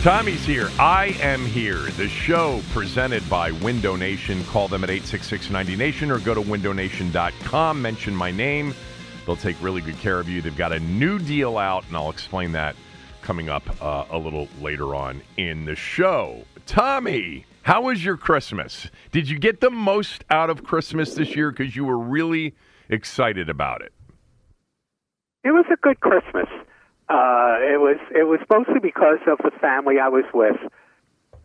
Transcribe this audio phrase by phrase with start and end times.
[0.00, 0.70] Tommy's here.
[0.78, 1.76] I am here.
[1.76, 4.42] The show presented by Window Nation.
[4.44, 7.82] Call them at 866 90Nation or go to windownation.com.
[7.82, 8.72] Mention my name.
[9.26, 10.40] They'll take really good care of you.
[10.40, 12.76] They've got a new deal out, and I'll explain that
[13.20, 16.44] coming up uh, a little later on in the show.
[16.64, 18.88] Tommy, how was your Christmas?
[19.12, 22.54] Did you get the most out of Christmas this year because you were really
[22.88, 23.92] excited about it?
[25.44, 26.48] It was a good Christmas.
[27.10, 30.54] Uh, it was it was mostly because of the family I was with,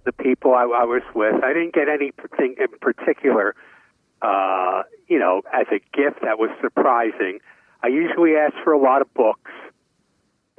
[0.03, 1.43] the people I, I was with.
[1.43, 3.55] I didn't get anything in particular,
[4.21, 7.39] uh, you know, as a gift that was surprising.
[7.81, 9.49] I usually ask for a lot of books.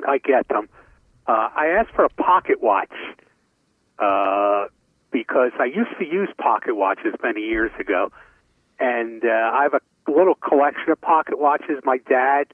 [0.06, 0.68] I get them.
[1.28, 2.90] Uh, I asked for a pocket watch
[4.00, 4.66] uh,
[5.12, 8.10] because I used to use pocket watches many years ago,
[8.80, 11.78] and uh, I have a little collection of pocket watches.
[11.84, 12.46] My dad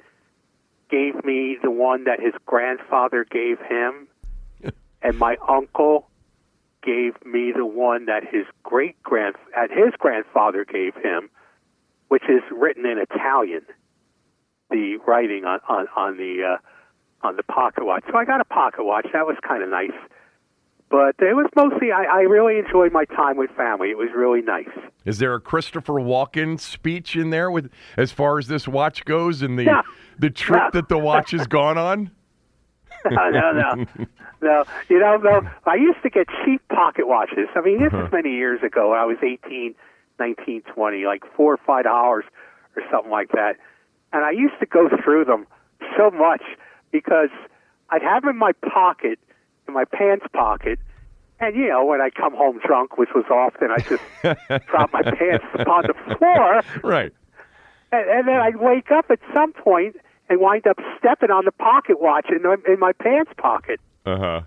[0.93, 4.07] gave me the one that his grandfather gave him,
[5.03, 6.07] and my uncle
[6.83, 11.31] gave me the one that his great grand at his grandfather gave him,
[12.09, 13.63] which is written in Italian.
[14.71, 18.05] The writing on on, on the uh, on the pocket watch.
[18.11, 19.07] So I got a pocket watch.
[19.13, 19.91] That was kind of nice.
[20.93, 23.89] But it was mostly I, I really enjoyed my time with family.
[23.89, 24.69] It was really nice.
[25.07, 29.41] Is there a Christopher Walken speech in there with as far as this watch goes
[29.41, 29.83] and the Yeah.
[30.19, 30.71] the trip Yeah.
[30.75, 32.11] that the watch has gone on?
[33.11, 33.87] no, no, no,
[34.43, 34.65] no.
[34.91, 35.41] You know, no.
[35.65, 37.49] I used to get cheap pocket watches.
[37.57, 38.09] I mean, this is uh-huh.
[38.13, 38.91] many years ago.
[38.91, 39.75] When I was eighteen,
[40.21, 42.25] nineteen, twenty, like four or five dollars
[42.77, 43.57] or something like that.
[44.13, 45.47] And I used to go through them
[45.97, 46.43] so much
[46.93, 47.31] because
[47.89, 49.19] I'd have them in my pocket,
[49.69, 50.79] in my pants pocket.
[51.41, 55.03] And you know, when I come home drunk, which was often, I just drop my
[55.03, 57.13] pants upon the floor, Right.
[57.91, 59.97] and, and then I'd wake up at some point
[60.29, 63.81] and wind up stepping on the pocket watch in, in my pants pocket.
[64.07, 64.41] Uh huh.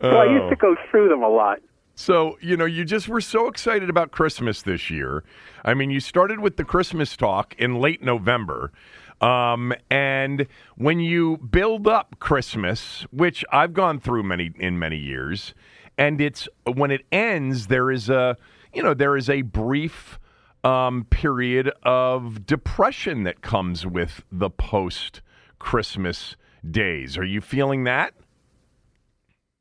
[0.00, 1.60] So I used to go through them a lot.
[1.94, 5.22] So, you know, you just were so excited about Christmas this year.
[5.64, 8.72] I mean, you started with the Christmas talk in late November.
[9.20, 15.54] Um, and when you build up Christmas, which I've gone through many in many years,
[15.96, 18.36] and it's when it ends, there is a
[18.74, 20.18] you know, there is a brief
[20.64, 25.20] um, period of depression that comes with the post
[25.58, 26.36] Christmas
[26.68, 27.16] days.
[27.16, 28.14] Are you feeling that?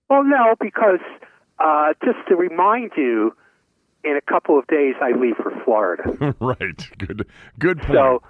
[0.09, 1.00] Well, no, because
[1.59, 3.35] uh, just to remind you,
[4.03, 6.35] in a couple of days I leave for Florida.
[6.40, 6.90] right.
[6.97, 7.25] Good.
[7.59, 7.94] Good point.
[7.94, 8.24] So,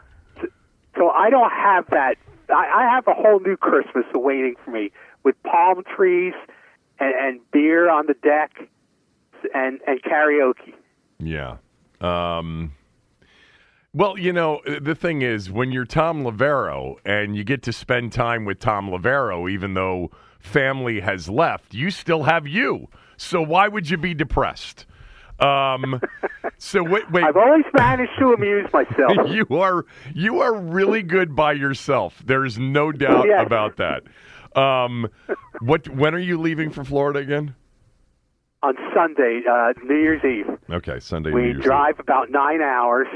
[0.95, 2.15] so I don't have that.
[2.49, 4.91] I, I have a whole new Christmas awaiting for me
[5.23, 6.33] with palm trees
[6.99, 8.51] and, and beer on the deck
[9.53, 10.73] and and karaoke.
[11.19, 11.57] Yeah.
[12.01, 12.73] Um,
[13.93, 18.11] well, you know, the thing is, when you're Thom Loverro and you get to spend
[18.11, 22.87] time with Thom Loverro, even though family has left, you still have you.
[23.17, 24.85] So why would you be depressed?
[25.39, 25.99] Um,
[26.57, 27.23] so wait, wait.
[27.23, 29.11] I've always managed to amuse myself.
[29.27, 32.21] you are you are really good by yourself.
[32.25, 33.45] There's no doubt Yes.
[33.45, 34.03] about that.
[34.59, 35.09] Um,
[35.59, 35.87] what?
[35.89, 37.55] When are you leaving for Florida again?
[38.61, 41.31] On Sunday, uh, New Year's Eve, Okay, Sunday.
[41.31, 41.63] New we Year's Eve.
[41.63, 43.07] drive about nine hours,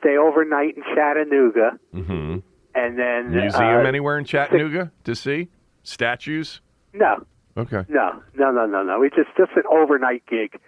[0.00, 2.42] stay overnight in Chattanooga, Mhm.
[2.74, 5.50] and then Museum uh, anywhere in Chattanooga to see
[5.84, 6.62] statues?
[6.92, 7.24] No,
[7.56, 7.84] Okay.
[7.88, 9.02] no, no, no, no, no.
[9.04, 10.58] It's just just an overnight gig.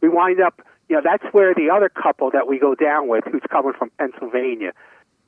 [0.00, 3.24] We wind up, you know, that's where the other couple that we go down with,
[3.30, 4.72] who's coming from Pennsylvania,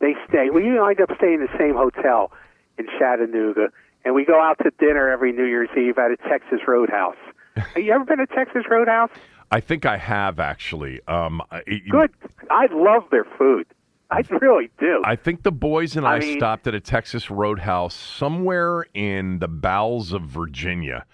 [0.01, 0.51] they stay.
[0.51, 2.31] We wind up staying in the same hotel
[2.79, 3.69] in Chattanooga,
[4.05, 7.17] and we go out to dinner every New Year's Eve at a Texas Roadhouse.
[7.57, 9.11] Have you ever been to Texas Roadhouse?
[9.51, 11.01] I think I have actually.
[11.09, 12.11] Um, I- Good.
[12.51, 13.67] I love their food.
[14.11, 15.03] I really do.
[15.05, 19.39] I think the boys and I, I mean- stopped at a Texas Roadhouse somewhere in
[19.39, 21.05] the bowels of Virginia,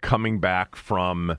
[0.00, 1.36] coming back from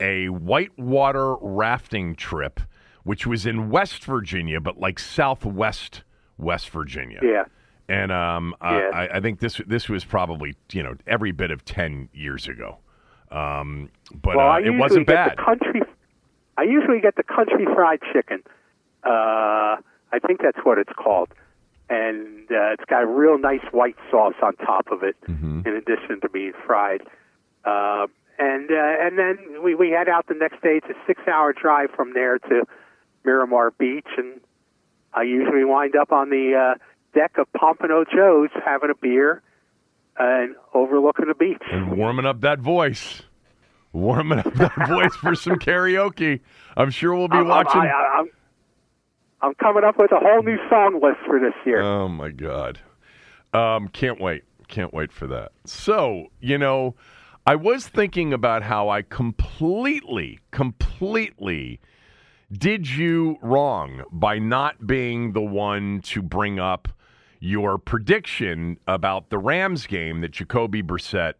[0.00, 2.60] a whitewater rafting trip,
[3.04, 6.02] which was in West Virginia, but like southwest
[6.38, 7.20] West Virginia.
[7.22, 7.44] yeah.
[7.88, 8.90] And um, Yeah.
[8.94, 12.78] I, I think this this was probably you know every bit of ten years ago.
[13.30, 13.90] Um,
[14.22, 15.36] but Well, uh, it wasn't bad.
[15.36, 15.82] Country,
[16.56, 18.42] I usually get the country fried chicken.
[19.04, 19.76] Uh,
[20.12, 21.28] I think that's what it's called,
[21.90, 25.66] and uh, it's got a real nice white sauce on top of it, Mm-hmm.
[25.66, 27.02] in addition to being fried.
[27.64, 28.06] Uh,
[28.38, 30.80] and uh, and then we we head out the next day.
[30.82, 32.62] It's a six-hour drive from there to
[33.24, 34.40] Miramar Beach, and
[35.12, 36.78] I usually wind up on the uh,
[37.18, 39.42] deck of Pompano Joe's having a beer
[40.18, 41.62] and overlooking the beach.
[41.70, 43.22] and warming up that voice.
[43.92, 46.40] Warming up that voice for some karaoke.
[46.76, 47.80] I'm sure we'll be I'm- watching.
[47.80, 48.26] I'm, I, I'm,
[49.42, 51.80] I'm coming up with a whole new song list for this year.
[51.82, 52.80] Oh my god.
[53.52, 54.42] Um, can't wait.
[54.68, 55.52] Can't wait for that.
[55.66, 56.94] So, you know,
[57.46, 61.78] I was thinking about how I completely, completely
[62.50, 66.88] did you wrong by not being the one to bring up
[67.40, 71.34] your prediction about the Rams game that Jacoby Brissett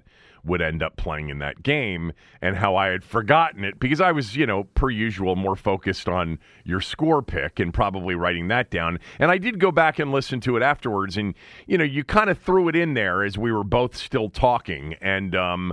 [0.45, 2.13] would end up playing in that game
[2.43, 6.09] and how I had forgotten it because I was, you know, per usual, more focused
[6.09, 8.99] on your score pick and probably writing that down.
[9.19, 11.35] And I did go back and listen to it afterwards, and,
[11.67, 14.95] you know, you kind of threw it in there as we were both still talking.
[15.01, 15.73] And, um,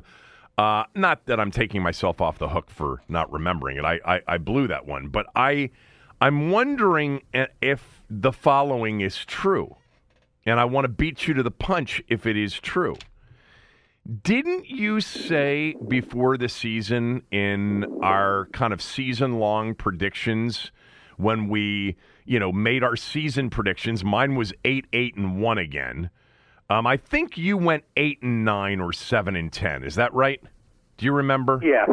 [0.58, 3.86] uh, not that I'm taking myself off the hook for not remembering it.
[3.86, 5.72] I, I, I blew that one, but I,
[6.20, 7.24] I'm wondering
[7.62, 9.78] if the following is true,
[10.46, 12.96] and I want to beat you to the punch if it is true.
[14.24, 20.72] Didn't you say before the season in our kind of season long predictions
[21.18, 21.96] when we,
[22.26, 24.04] you know, made our season predictions?
[24.04, 26.10] Mine was 8 8 and 1 again.
[26.70, 29.84] Um, I think you went 8 and 9 or 7 and 10.
[29.84, 30.42] Is that right?
[30.98, 31.60] Do you remember?
[31.64, 31.86] Yeah,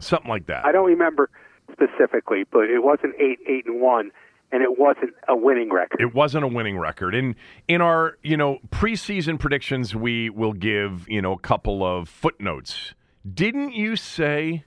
[0.00, 0.64] Something like that.
[0.64, 1.30] I don't remember
[1.72, 4.10] specifically, but it wasn't eight, eight, and one,
[4.52, 6.00] and it wasn't a winning record.
[6.00, 7.14] It wasn't a winning record.
[7.14, 7.36] In
[7.68, 12.94] in our, you know, preseason predictions we will give, you know, a couple of footnotes.
[13.32, 14.64] Didn't you say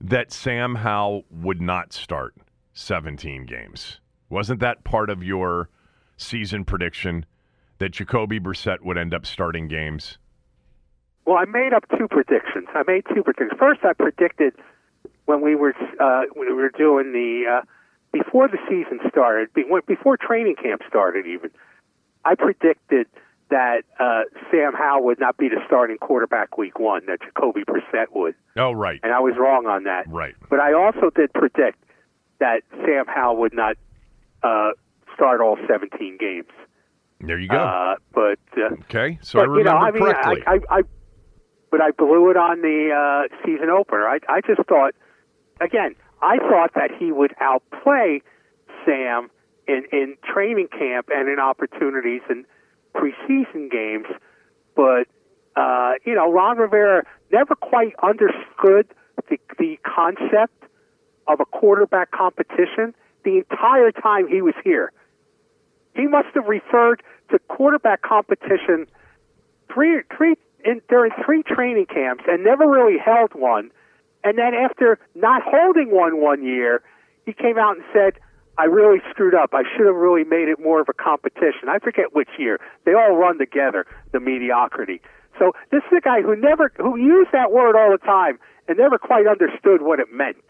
[0.00, 2.34] that Sam Howell would not start
[2.74, 4.00] 17 games?
[4.28, 5.70] Wasn't that part of your
[6.16, 7.24] season prediction
[7.78, 10.18] that Jacoby Brissett would end up starting games?
[11.24, 12.68] Well, I made up two predictions.
[12.74, 13.58] I made two predictions.
[13.58, 14.54] First, I predicted
[15.24, 17.62] when we were uh, we were doing the uh,
[18.24, 19.48] before the season started,
[19.86, 21.50] before training camp started, even.
[22.24, 23.06] I predicted
[23.50, 27.06] that uh, Sam Howell would not be the starting quarterback week one.
[27.06, 28.98] That Jacoby Brissett would, Oh, right.
[29.02, 30.08] and I was wrong on that.
[30.08, 30.34] Right.
[30.50, 31.78] But I also did predict
[32.40, 33.76] that Sam Howell would not
[34.42, 34.70] uh,
[35.14, 36.48] start all 17 games.
[37.20, 37.56] There you go.
[37.56, 39.18] Uh, but uh, okay.
[39.22, 40.42] So I but, you know, remember I mean, correctly.
[40.46, 40.82] I, I, I,
[41.70, 42.90] but I blew it on the
[43.30, 44.06] uh, season opener.
[44.08, 44.94] I, I just thought,
[45.60, 45.94] again,
[46.26, 48.20] I thought that he would outplay
[48.84, 49.30] Sam
[49.68, 52.44] in in training camp and in opportunities in
[52.96, 54.06] preseason games.
[54.74, 55.06] But
[55.54, 58.88] uh, you know, Ron Rivera never quite understood
[59.28, 60.64] the the concept
[61.28, 62.92] of a quarterback competition
[63.24, 64.92] the entire time he was here.
[65.94, 68.88] He must have referred to quarterback competition
[69.72, 73.70] three three in, during three training camps and never really held one.
[74.26, 76.82] And then after not holding one one year,
[77.26, 78.14] he came out and said,
[78.58, 79.54] "I really screwed up.
[79.54, 82.58] I should have really made it more of a competition." I forget which year.
[82.84, 85.00] They all run together, the mediocrity.
[85.38, 88.76] So this is a guy who never who used that word all the time and
[88.76, 90.42] never quite understood what it meant.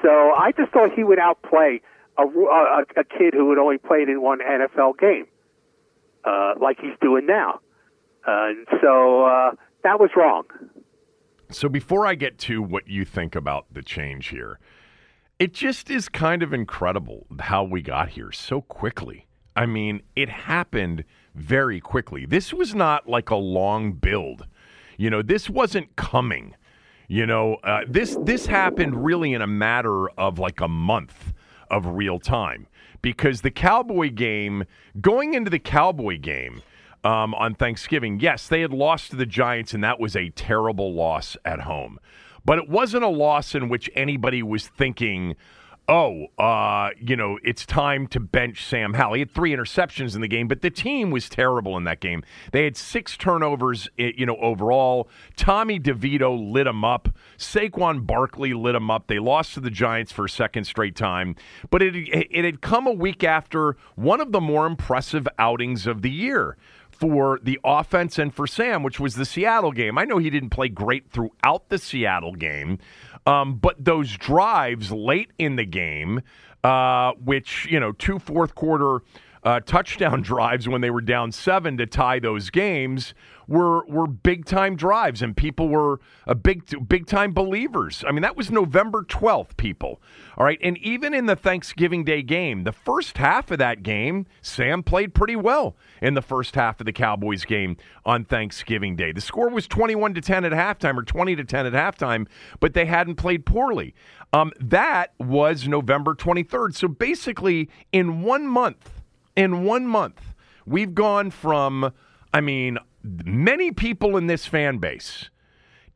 [0.00, 1.80] So I just thought he would outplay
[2.16, 5.26] a, a, a kid who had only played in one NFL game,
[6.24, 7.58] uh, like he's doing now.
[8.24, 9.50] Uh, and so uh,
[9.82, 10.44] that was wrong.
[11.50, 14.58] So before I get to what you think about the change here,
[15.38, 19.26] it just is kind of incredible how we got here so quickly.
[19.56, 21.04] I mean, it happened
[21.34, 22.24] very quickly.
[22.24, 24.46] This was not like a long build.
[24.96, 26.54] You know, this wasn't coming.
[27.08, 31.32] You know, uh, this this happened really in a matter of like a month
[31.68, 32.68] of real time
[33.02, 34.64] because the Cowboy game,
[35.00, 36.62] going into the Cowboy game
[37.04, 40.94] um, on Thanksgiving, yes, they had lost to the Giants, and that was a terrible
[40.94, 41.98] loss at home.
[42.44, 45.36] But it wasn't a loss in which anybody was thinking,
[45.90, 49.14] oh, uh, you know, it's time to bench Sam Howell.
[49.14, 52.22] He had three interceptions in the game, but the team was terrible in that game.
[52.52, 55.08] They had six turnovers, you know, overall.
[55.36, 57.08] Tommy DeVito lit them up.
[57.36, 59.08] Saquon Barkley lit them up.
[59.08, 61.34] They lost to the Giants for a second straight time,
[61.70, 66.02] but it it had come a week after one of the more impressive outings of
[66.02, 66.56] the year
[67.00, 69.96] for the offense and for Sam, which was the Seattle game.
[69.96, 72.78] I know he didn't play great throughout the Seattle game,
[73.26, 76.20] um, but those drives late in the game,
[76.62, 79.00] uh, which, you know, two fourth quarter
[79.42, 83.14] uh, touchdown drives when they were down seven to tie those games
[83.50, 88.04] were were big time drives, and people were a big big time believers.
[88.06, 90.00] I mean, that was November twelfth, people.
[90.38, 94.26] All right, and even in the Thanksgiving Day game, the first half of that game,
[94.40, 99.10] Sam played pretty well in the first half of the Cowboys game on Thanksgiving Day.
[99.10, 102.28] The score was twenty one to ten at halftime, or twenty to ten at halftime,
[102.60, 103.94] but they hadn't played poorly.
[104.32, 106.76] Um, that was November twenty third.
[106.76, 108.99] So basically, in one month
[109.36, 110.34] in one month,
[110.66, 111.92] we've gone from,
[112.32, 115.30] I mean, many people in this fan base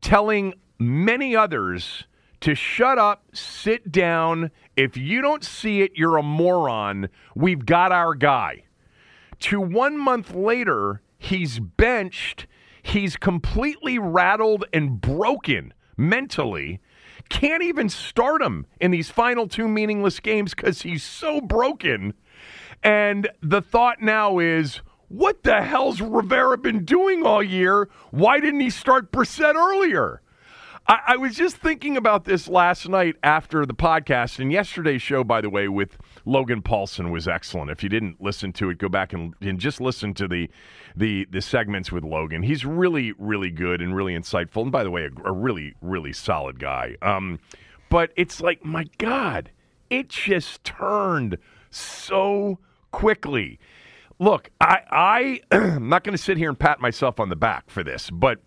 [0.01, 2.05] telling many others
[2.41, 4.51] to shut up, sit down.
[4.75, 7.09] If you don't see it, you're a moron.
[7.35, 8.65] We've got our guy.
[9.39, 12.47] To one month later, he's benched.
[12.83, 16.81] He's completely rattled and broken mentally.
[17.29, 22.13] Can't even start him in these final two meaningless games because he's so broken
[22.85, 27.89] and the thought now is, what the hell's Rivera been doing all year?
[28.11, 30.21] Why didn't he start Brissett earlier?
[30.87, 35.23] I, I, was just thinking about this last night after the podcast, and yesterday's show,
[35.23, 37.71] by the way, with Logan Paulson was excellent.
[37.71, 40.47] If you didn't listen to it, go back and, and just listen to the,
[40.95, 42.43] the the segments with Logan.
[42.43, 44.61] He's really, really good and really insightful.
[44.61, 46.97] And by the way, a, a really, really solid guy.
[47.01, 47.39] Um,
[47.89, 49.49] but it's like, my God,
[49.89, 51.39] it just turned
[51.71, 52.59] so
[52.95, 53.59] quickly.
[54.19, 57.69] Look, I, I am not going to sit here and pat myself on the back
[57.69, 58.39] for this, but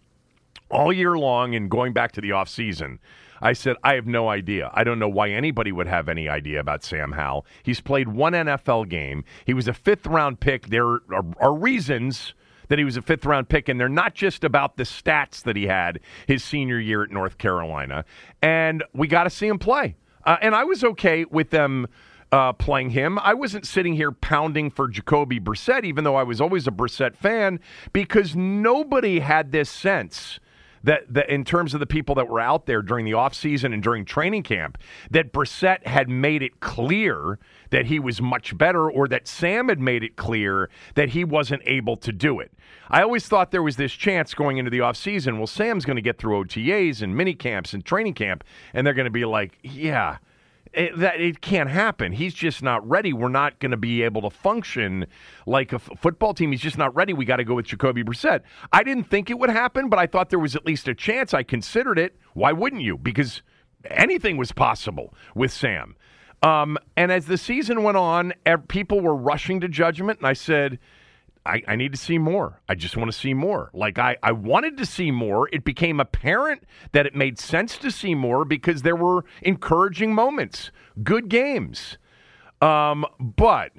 [0.71, 2.99] all year long and going back to the off season,
[3.43, 4.71] I said I have no idea.
[4.73, 7.45] I don't know why anybody would have any idea about Sam Howell.
[7.62, 9.25] He's played one NFL game.
[9.45, 10.69] He was a fifth round pick.
[10.69, 12.35] There are, are reasons
[12.69, 15.57] that he was a fifth round pick, and they're not just about the stats that
[15.57, 18.05] he had his senior year at North Carolina.
[18.40, 19.97] And we got to see him play.
[20.25, 21.87] Uh, and I was okay with them
[22.32, 23.18] uh, playing him.
[23.18, 27.16] I wasn't sitting here pounding for Jacoby Brissett, even though I was always a Brissett
[27.16, 27.61] fan,
[27.92, 30.40] because nobody had this sense
[30.85, 33.82] that, that in terms of the people that were out there during the offseason and
[33.82, 34.78] during training camp,
[35.11, 37.38] that Brissett had made it clear
[37.70, 41.62] that he was much better or that Sam had made it clear that he wasn't
[41.66, 42.52] able to do it.
[42.90, 46.02] I always thought there was this chance going into the offseason, well, Sam's going to
[46.02, 49.58] get through OTAs and mini camps and training camp, and they're going to be like,
[49.62, 50.18] yeah,
[50.78, 52.12] it, that it can't happen.
[52.12, 53.12] He's just not ready.
[53.12, 55.06] We're not going to be able to function
[55.44, 56.52] like a f- football team.
[56.52, 57.12] He's just not ready.
[57.12, 58.42] We got to go with Jacoby Brissett.
[58.73, 61.35] I didn't think it would happen, but I thought there was at least a chance.
[61.35, 62.16] I considered it.
[62.35, 62.97] Why wouldn't you?
[62.97, 63.42] Because
[63.87, 65.97] anything was possible with Sam.
[66.42, 68.32] Um, and as the season went on,
[68.68, 70.78] people were rushing to judgment, and I said
[71.49, 72.61] I, I need to see more.
[72.69, 73.71] I just want to see more.
[73.73, 75.49] Like I, I wanted to see more.
[75.52, 80.71] It became apparent that it made sense to see more because there were encouraging moments,
[81.02, 81.97] good games.
[82.61, 83.73] Um, but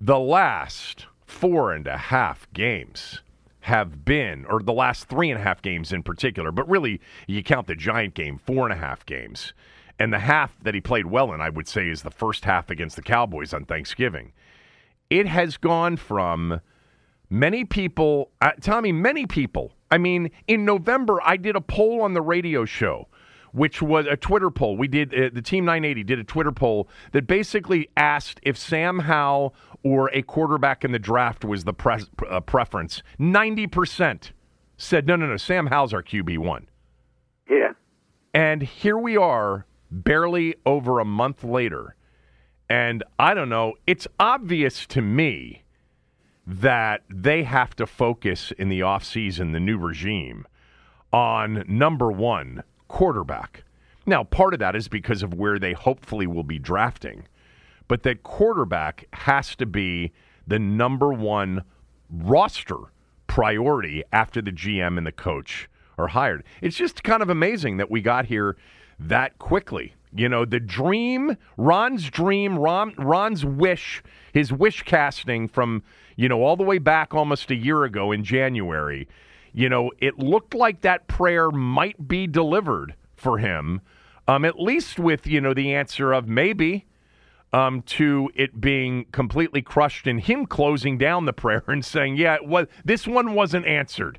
[0.00, 3.20] the last four and a half games
[3.60, 7.42] have been, or the last three and a half games in particular, but really you
[7.42, 9.52] count the Giant game, four and a half games.
[9.98, 12.70] And the half that he played well in, I would say, is the first half
[12.70, 14.32] against the Cowboys on Thanksgiving.
[15.10, 16.60] It has gone from
[17.30, 19.72] Many people, uh, Tommy, many people.
[19.90, 23.08] I mean, in November, I did a poll on the radio show,
[23.52, 24.76] which was a Twitter poll.
[24.76, 29.00] We did, uh, the Team 980 did a Twitter poll that basically asked if Sam
[29.00, 33.02] Howell or a quarterback in the draft was the pre- uh, preference.
[33.18, 34.32] 90%
[34.76, 36.64] said, no, no, no, Sam Howell's our QB1.
[37.50, 37.72] Yeah.
[38.32, 41.94] And here we are, barely over a month later.
[42.70, 45.62] And I don't know, it's obvious to me
[46.48, 50.46] that they have to focus in the offseason, the new regime,
[51.12, 53.64] on number one, quarterback.
[54.06, 57.28] Now, part of that is because of where they hopefully will be drafting,
[57.86, 60.12] but that quarterback has to be
[60.46, 61.64] the number one
[62.10, 62.78] roster
[63.26, 66.44] priority after the GM and the coach are hired.
[66.62, 68.56] It's just kind of amazing that we got here
[68.98, 69.92] that quickly.
[70.18, 75.82] You know, the dream, Ron's dream, Ron, Ron's wish, his wish casting from,
[76.16, 79.08] you know, all the way back almost a year ago in January,
[79.52, 83.80] you know, it looked like that prayer might be delivered for him.
[84.26, 86.84] Um, at least with you know the answer of maybe
[87.52, 92.36] um, to it being completely crushed and him closing down the prayer and saying, "Yeah,
[92.84, 94.18] this one wasn't answered,"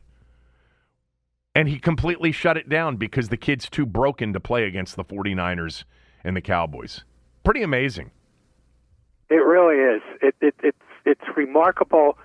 [1.60, 5.04] and he completely shut it down because the kid's too broken to play against the
[5.04, 5.84] 49ers
[6.24, 7.04] and the Cowboys.
[7.44, 8.12] Pretty amazing.
[9.30, 10.02] It really is.
[10.22, 12.18] It, it, it's it's remarkable.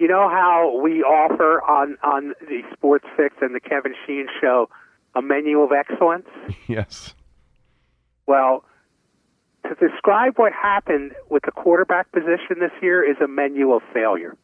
[0.00, 4.68] You know how we offer on on the Sports Fix and the Kevin Sheehan Show
[5.14, 6.26] a menu of excellence.
[6.66, 7.14] yes.
[8.26, 8.64] Well,
[9.62, 14.36] to describe what happened with the quarterback position this year is a menu of failure.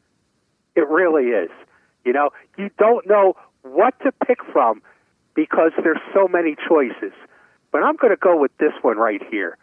[0.77, 1.51] It really is.
[2.05, 3.35] You know, you don't know
[3.73, 4.83] what to pick from
[5.35, 7.13] because there's so many choices.
[7.71, 9.57] But I'm going to go with this one right here.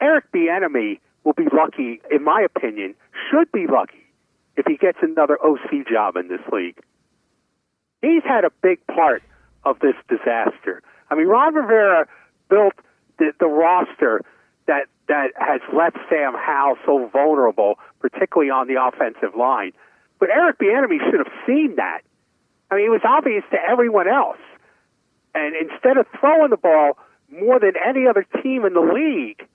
[0.00, 2.94] Eric Bieniemy will be lucky, in my opinion,
[3.30, 4.06] should be lucky
[4.56, 6.78] if he gets another OC job in this league.
[8.02, 9.22] He's had a big part
[9.64, 10.82] of this disaster.
[11.10, 12.06] I mean, Ron Rivera
[12.48, 12.74] built
[13.18, 14.22] the, the roster
[14.66, 19.72] that that has left Sam Howell so vulnerable, particularly on the offensive line.
[20.20, 22.02] But Eric Bieniemy should have seen that.
[22.70, 24.38] I mean, it was obvious to everyone else.
[25.34, 26.98] And instead of throwing the ball
[27.30, 29.46] more than any other team in the league,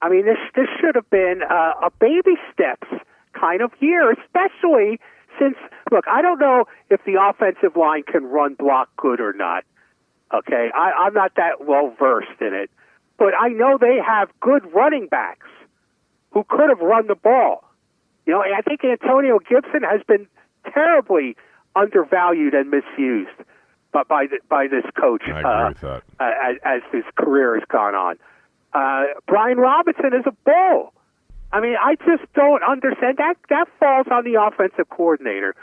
[0.00, 2.86] I mean, this this should have been uh, a baby steps
[3.32, 5.00] kind of year, especially
[5.38, 5.56] since
[5.90, 9.64] look, I don't know if the offensive line can run block good or not.
[10.32, 12.70] Okay, I, I'm not that well versed in it,
[13.18, 15.48] but I know they have good running backs
[16.32, 17.64] who could have run the ball.
[18.26, 20.26] You know, I think Antonio Gibson has been
[20.72, 21.36] terribly
[21.76, 23.30] undervalued and misused,
[23.92, 25.22] by the, by this coach
[26.20, 28.16] uh, as, as his career has gone on.
[28.72, 30.92] Uh, Brian Robinson is a bull.
[31.50, 33.36] I mean, I just don't understand that.
[33.48, 35.54] That falls on the offensive coordinator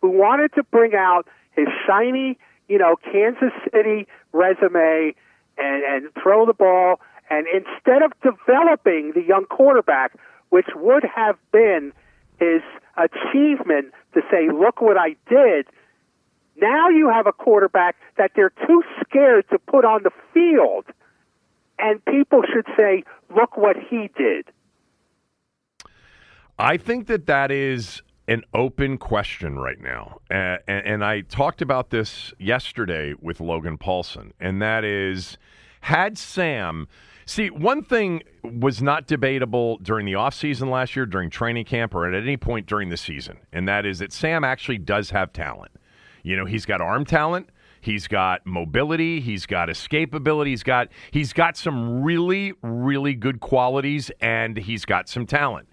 [0.00, 2.38] who wanted to bring out his shiny,
[2.68, 5.14] you know, Kansas City resume
[5.58, 7.00] and and throw the ball.
[7.28, 10.12] And instead of developing the young quarterback,
[10.50, 11.92] which would have been
[12.42, 12.62] his
[12.96, 15.66] achievement to say, "Look what I did."
[16.56, 20.84] Now you have a quarterback that they're too scared to put on the field,
[21.78, 24.44] and people should say, "Look what he did."
[26.58, 30.20] I think that that is an open question right now.
[30.30, 35.38] And, and I talked about this yesterday with Logan Paulson, and that is
[35.82, 36.86] had Sam.
[37.26, 42.06] See, one thing was not debatable during the offseason last year, during training camp, or
[42.06, 45.72] at any point during the season, and that is that Sam actually does have talent.
[46.22, 47.48] You know, he's got arm talent.
[47.80, 49.20] He's got mobility.
[49.20, 50.48] He's got escapability.
[50.48, 55.68] He's got he's got some really really good qualities, and he's got some talent.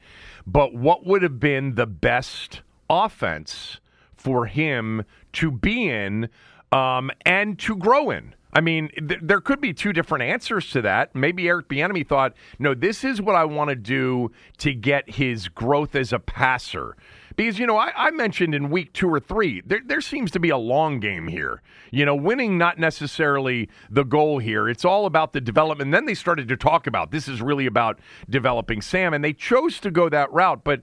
[0.48, 3.80] But what would have been the best offense
[4.16, 6.30] for him to be in
[6.72, 8.34] um, and to grow in?
[8.52, 11.14] I mean, th- there could be two different answers to that.
[11.16, 15.48] Maybe Eric Bieniemy thought, no, this is what I want to do to get his
[15.48, 16.96] growth as a passer.
[17.36, 20.40] Because, you know, I, I mentioned in week two or three, there, there seems to
[20.40, 21.62] be a long game here.
[21.92, 24.68] You know, winning not necessarily the goal here.
[24.68, 25.88] It's all about the development.
[25.88, 29.34] And then they started to talk about this is really about developing Sam, and they
[29.34, 30.64] chose to go that route.
[30.64, 30.82] But,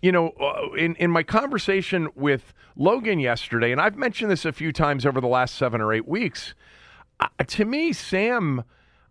[0.00, 4.52] you know, uh, in, in my conversation with Logan yesterday, and I've mentioned this a
[4.52, 6.54] few times over the last seven or eight weeks,
[7.46, 8.64] to me, Sam,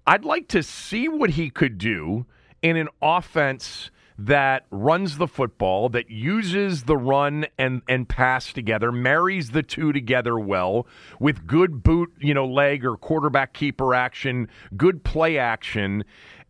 [0.06, 2.26] I'd like to see what he could do
[2.62, 8.92] in an offense that runs the football, that uses the run and, and pass together,
[8.92, 10.88] marries the two together well
[11.20, 16.04] with good boot, you know, leg or quarterback keeper action, good play action.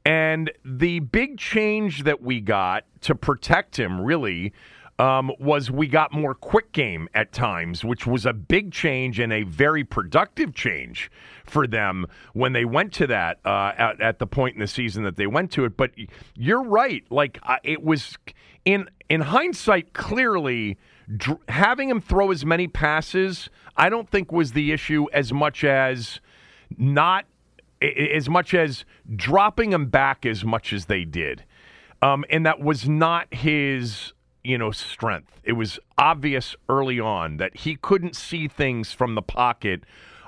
[0.05, 4.53] And the big change that we got to protect him, really,
[4.99, 9.31] um, was we got more quick game at times, which was a big change and
[9.31, 11.11] a very productive change
[11.45, 15.03] for them when they went to that uh, at, at, the point in the season
[15.03, 15.77] that they went to it.
[15.77, 15.91] But
[16.35, 18.17] you're right; like uh, it was
[18.65, 20.77] in in hindsight, clearly
[21.15, 25.63] dr- having him throw as many passes, I don't think was the issue as much
[25.63, 26.19] as
[26.77, 27.25] not
[27.81, 31.43] as much as dropping him back as much as they did.
[32.01, 35.39] Um, and that was not his you know, strength.
[35.43, 39.83] It was obvious early on that he couldn't see things from the pocket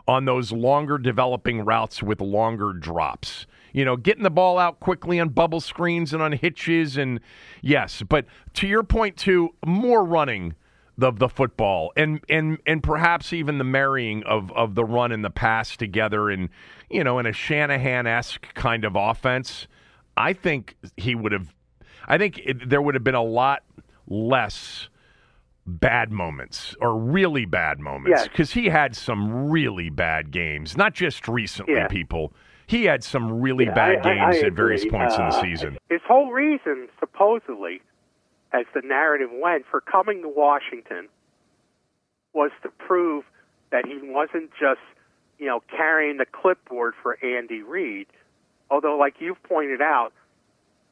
[0.08, 3.46] on those longer developing routes with longer drops.
[3.74, 7.20] You know, getting the ball out quickly on bubble screens and on hitches and
[7.62, 10.56] yes, but to your point too, more running
[11.02, 15.24] of the football and and and perhaps even the marrying of of the run and
[15.24, 16.50] the pass together in
[16.90, 19.68] you know in a Shanahan esque kind of offense.
[20.18, 21.54] I think he would have.
[22.08, 23.64] I think it, there would have been a lot
[24.10, 24.90] less
[25.66, 28.28] bad moments or really bad moments Yes.
[28.28, 31.88] because he had some really bad games, not just recently, Yeah.
[31.88, 32.34] people.
[32.66, 35.28] He had some really Yeah, bad I- I- games I at various points in the
[35.36, 35.78] Uh, season.
[35.90, 37.82] His whole reason, supposedly,
[38.52, 41.08] as the narrative went, for coming to Washington
[42.34, 43.26] was to prove
[43.70, 44.82] that he wasn't just,
[45.38, 48.08] you know, carrying the clipboard for Andy Reid.
[48.72, 50.14] Although, like you've pointed out,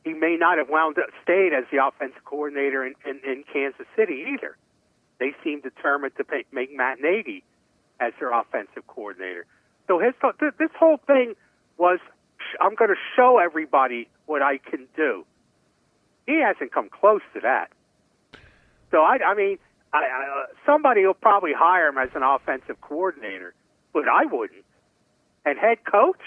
[0.08, 3.86] he may not have wound up stayed as the offensive coordinator in, in, in Kansas
[3.96, 4.56] City either.
[5.20, 7.43] They seemed determined to pay, make Matt Nagy
[8.00, 9.46] as their offensive coordinator.
[9.88, 11.34] So his th- this whole thing
[11.78, 12.00] was,
[12.38, 15.26] sh- I'm going to show everybody what I can do.
[16.26, 17.72] He hasn't come close to that.
[18.91, 19.58] So I, I mean,
[19.91, 23.54] I, I, uh, somebody will probably hire him as an offensive coordinator,
[23.93, 24.63] but I wouldn't.
[25.46, 26.22] And head coach,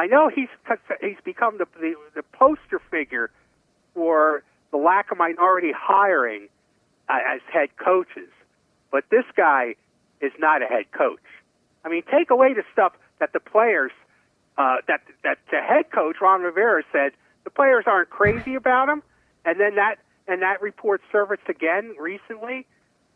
[0.00, 0.48] I know he's
[1.02, 3.30] he's become the the, the poster figure
[3.92, 6.48] for the lack of minority hiring
[7.06, 8.30] uh, as head coaches,
[8.90, 9.74] but this guy
[10.22, 11.20] is not a head coach.
[11.84, 13.92] I mean, take away the stuff that the players,
[14.56, 17.12] uh, that that the head coach Ron Rivera said
[17.44, 19.02] the players aren't crazy about him,
[19.44, 22.66] and then that and that report surfaced again recently,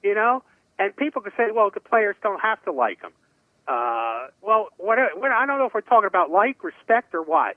[0.03, 0.43] you know,
[0.79, 3.13] and people could say, well, the players don't have to like him.
[3.67, 7.57] Uh, well, what, what I don't know if we're talking about like, respect, or what,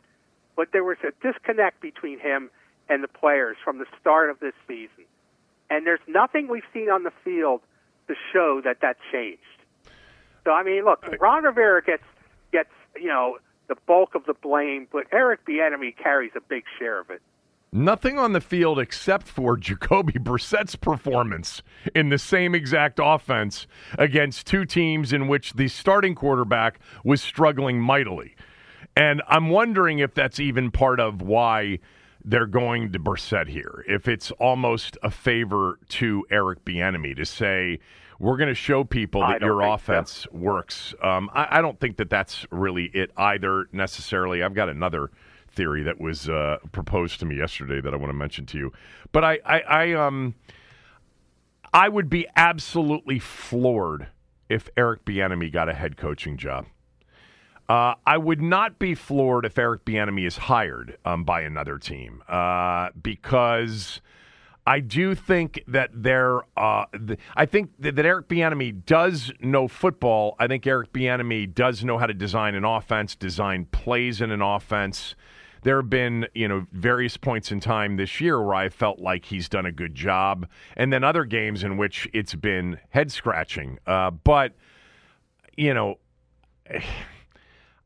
[0.56, 2.50] but there was a disconnect between him
[2.90, 5.06] and the players from the start of this season,
[5.70, 7.62] and there's nothing we've seen on the field
[8.08, 9.42] to show that that changed.
[10.46, 12.04] So I mean, look, Ron Rivera gets
[12.54, 17.02] gets you know the bulk of the blame, but Eric Bieniemy carries a big share
[17.02, 17.22] of it.
[17.72, 21.62] Nothing on the field except for Jacoby Brissett's performance
[21.94, 27.80] in the same exact offense against two teams in which the starting quarterback was struggling
[27.80, 28.36] mightily.
[28.96, 31.80] And I'm wondering if that's even part of why
[32.24, 33.84] they're going to Brissett here.
[33.88, 37.80] If it's almost a favor to Eric Bieniemy to say,
[38.20, 39.74] we're going to show people that your think so.
[39.74, 40.96] offense works.
[41.04, 44.42] Um, I, I don't think that that's really it either necessarily.
[44.42, 45.12] I've got another
[45.58, 48.72] theory that was uh, proposed to me yesterday that I want to mention to you.
[49.12, 50.36] But I, I, I, um,
[51.74, 54.08] I would be absolutely floored
[54.48, 56.68] if Eric Bieniemy got a head coaching job.
[57.68, 62.24] Uh, I would not be floored if Eric Bieniemy is hired um, by another team
[62.30, 64.00] uh, because
[64.66, 66.42] I do think that there.
[66.56, 70.36] Uh, th- I think that, that Eric Bieniemy does know football.
[70.40, 74.42] I think Eric Bieniemy does know how to design an offense, design plays in an
[74.42, 75.16] offense.
[75.64, 79.26] There have been, you know, various points in time this year where I felt like
[79.26, 83.80] he's done a good job, and then other games in which it's been head scratching.
[83.86, 84.54] Uh, but,
[85.56, 86.00] you know.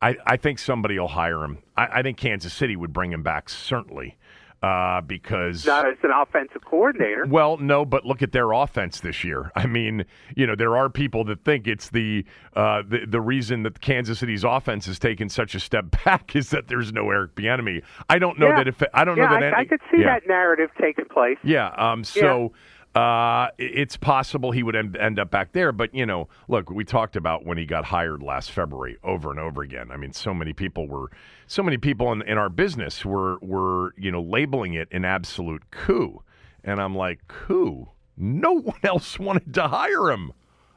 [0.03, 1.59] I, I think somebody will hire him.
[1.77, 4.17] I, I think Kansas City would bring him back, certainly,
[4.61, 5.65] uh, because.
[5.65, 7.25] Not as an offensive coordinator.
[7.27, 9.51] Well, no, but look at their offense this year.
[9.55, 13.63] I mean, you know, there are people that think it's the uh, the, the reason
[13.63, 17.35] that Kansas City's offense has taken such a step back is that there's no Eric
[17.35, 17.81] Bieniemy.
[18.09, 18.57] I don't know Yeah.
[18.57, 20.19] that if I don't yeah, know that I, any, I could see yeah.
[20.19, 21.37] that narrative taking place.
[21.43, 21.69] Yeah.
[21.77, 22.51] Um, so
[22.93, 25.71] uh, it's possible he would end, end up back there.
[25.71, 29.39] But, you know, look, we talked about when he got hired last February over and
[29.39, 29.91] over again.
[29.91, 31.09] I mean, so many people were,
[31.47, 35.71] so many people in, in our business were, were, you know, labeling it an absolute
[35.71, 36.21] coup.
[36.63, 37.89] And I'm like, coup?
[38.17, 40.33] No one else wanted to hire him.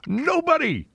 [0.07, 0.89] Nobody.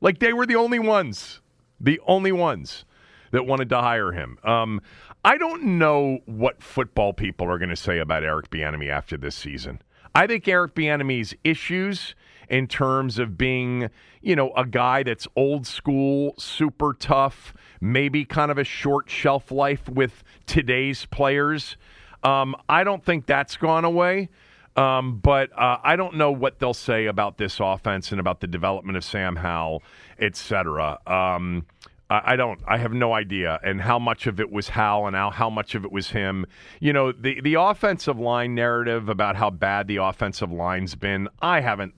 [0.00, 1.40] Like they were the only ones,
[1.80, 2.84] the only ones
[3.30, 4.38] that wanted to hire him.
[4.44, 4.80] Um,
[5.24, 9.34] I don't know what football people are going to say about Eric Bieniemy after this
[9.34, 9.80] season.
[10.16, 12.14] I think Eric Bieniemy's issues
[12.48, 13.90] in terms of being,
[14.22, 17.52] you know, a guy that's old school, super tough,
[17.82, 21.76] maybe kind of a short shelf life with today's players.
[22.22, 24.30] Um, I don't think that's gone away.
[24.74, 28.46] Um, but uh, I don't know what they'll say about this offense and about the
[28.46, 29.82] development of Sam Howell,
[30.18, 30.98] et cetera.
[31.06, 31.66] Um,
[32.08, 32.60] I don't.
[32.66, 35.74] I have no idea, and how much of it was Hal, and how, how much
[35.74, 36.46] of it was him.
[36.78, 41.28] You know, the the offensive line narrative about how bad the offensive line's been.
[41.42, 41.94] I haven't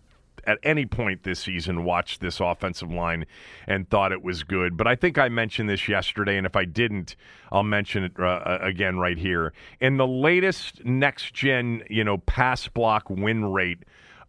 [0.48, 3.26] at any point this season watched this offensive line
[3.66, 4.78] and thought it was good.
[4.78, 7.14] But I think I mentioned this yesterday, and if I didn't,
[7.52, 9.52] I'll mention it uh, again right here.
[9.78, 13.80] In the latest next gen, you know, pass block win rate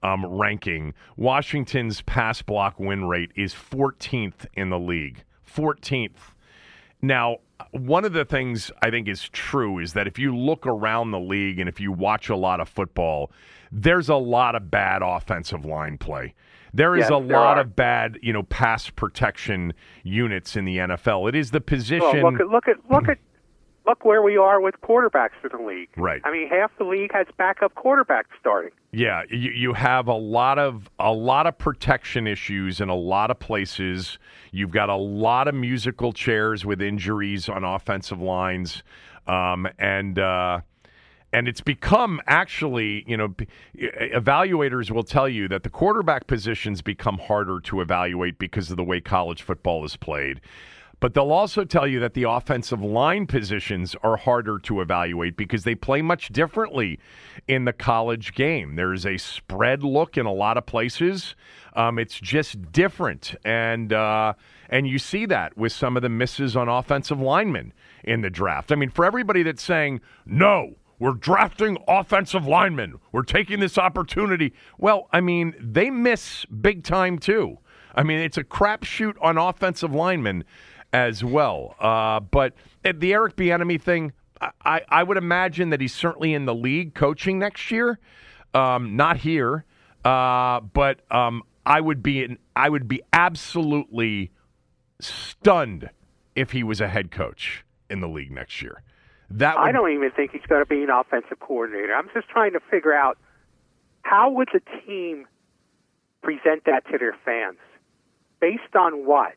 [0.04, 5.24] um, ranking, Washington's pass block win rate is 14th in the league.
[5.60, 6.34] 14th.
[7.02, 7.38] Now,
[7.72, 11.20] one of the things I think is true is that if you look around the
[11.20, 13.32] league and if you watch a lot of football,
[13.72, 16.34] there's a lot of bad offensive line play.
[16.74, 21.28] There is Yes, a lot of bad, you know, pass protection units in the NFL.
[21.30, 22.22] It is the position.
[22.22, 23.18] Well, look at look at look at
[23.90, 25.90] look where we are with quarterbacks in the league.
[25.98, 26.22] Right.
[26.24, 28.72] I mean, half the league has backup quarterbacks starting.
[28.92, 33.32] Yeah, you, you have a lot of a lot of protection issues in a lot
[33.32, 34.18] of places.
[34.52, 38.84] You've got a lot of musical chairs with injuries on offensive lines,
[39.28, 40.62] um, and uh,
[41.32, 43.36] and it's become actually, you know,
[43.78, 48.84] evaluators will tell you that the quarterback positions become harder to evaluate because of the
[48.84, 50.42] way college football is played.
[51.00, 55.64] But they'll also tell you that the offensive line positions are harder to evaluate because
[55.64, 57.00] they play much differently
[57.48, 58.76] in the college game.
[58.76, 61.36] There's a spread look in a lot of places.
[61.74, 64.34] Um, it's just different, and uh,
[64.70, 68.72] and you see that with some of the misses on offensive linemen in the draft.
[68.72, 74.54] I mean, for everybody that's saying no, we're drafting offensive linemen, we're taking this opportunity.
[74.78, 77.60] Well, I mean, they miss big time too.
[77.96, 80.44] I mean, it's a crapshoot on offensive linemen
[80.94, 81.76] as well.
[81.80, 84.14] Uh, but the Eric Bieniemy thing,
[84.64, 88.00] I, I would imagine that he's certainly in the league coaching next year.
[88.54, 89.66] Um, not here,
[90.04, 94.32] uh, but um, I would be in, I would be absolutely
[95.00, 95.90] stunned
[96.36, 98.82] if he was a head coach in the league next year.
[99.30, 101.94] That would, I don't even think he's going to be an offensive coordinator.
[101.94, 103.20] I'm just trying to figure out
[104.02, 105.28] how would the team
[106.24, 107.60] present that to their fans
[108.40, 109.36] based on what?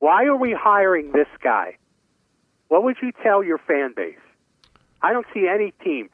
[0.00, 1.76] Why are we hiring this guy?
[2.68, 4.16] What would you tell your fan base?
[5.02, 6.10] I don't see any team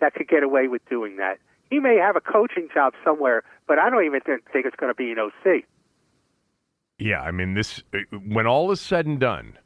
[0.00, 1.38] that could get away with doing that.
[1.70, 4.94] He may have a coaching job somewhere, but I don't even think it's going to
[4.94, 5.64] be an OC.
[6.98, 9.58] Yeah, I mean this uh, when all is said and done,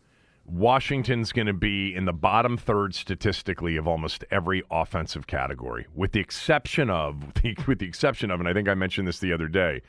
[0.47, 6.13] Washington's going to be in the bottom third statistically of almost every offensive category, with
[6.13, 7.33] the exception of
[7.67, 9.83] with the exception of, and I think I mentioned this the other day,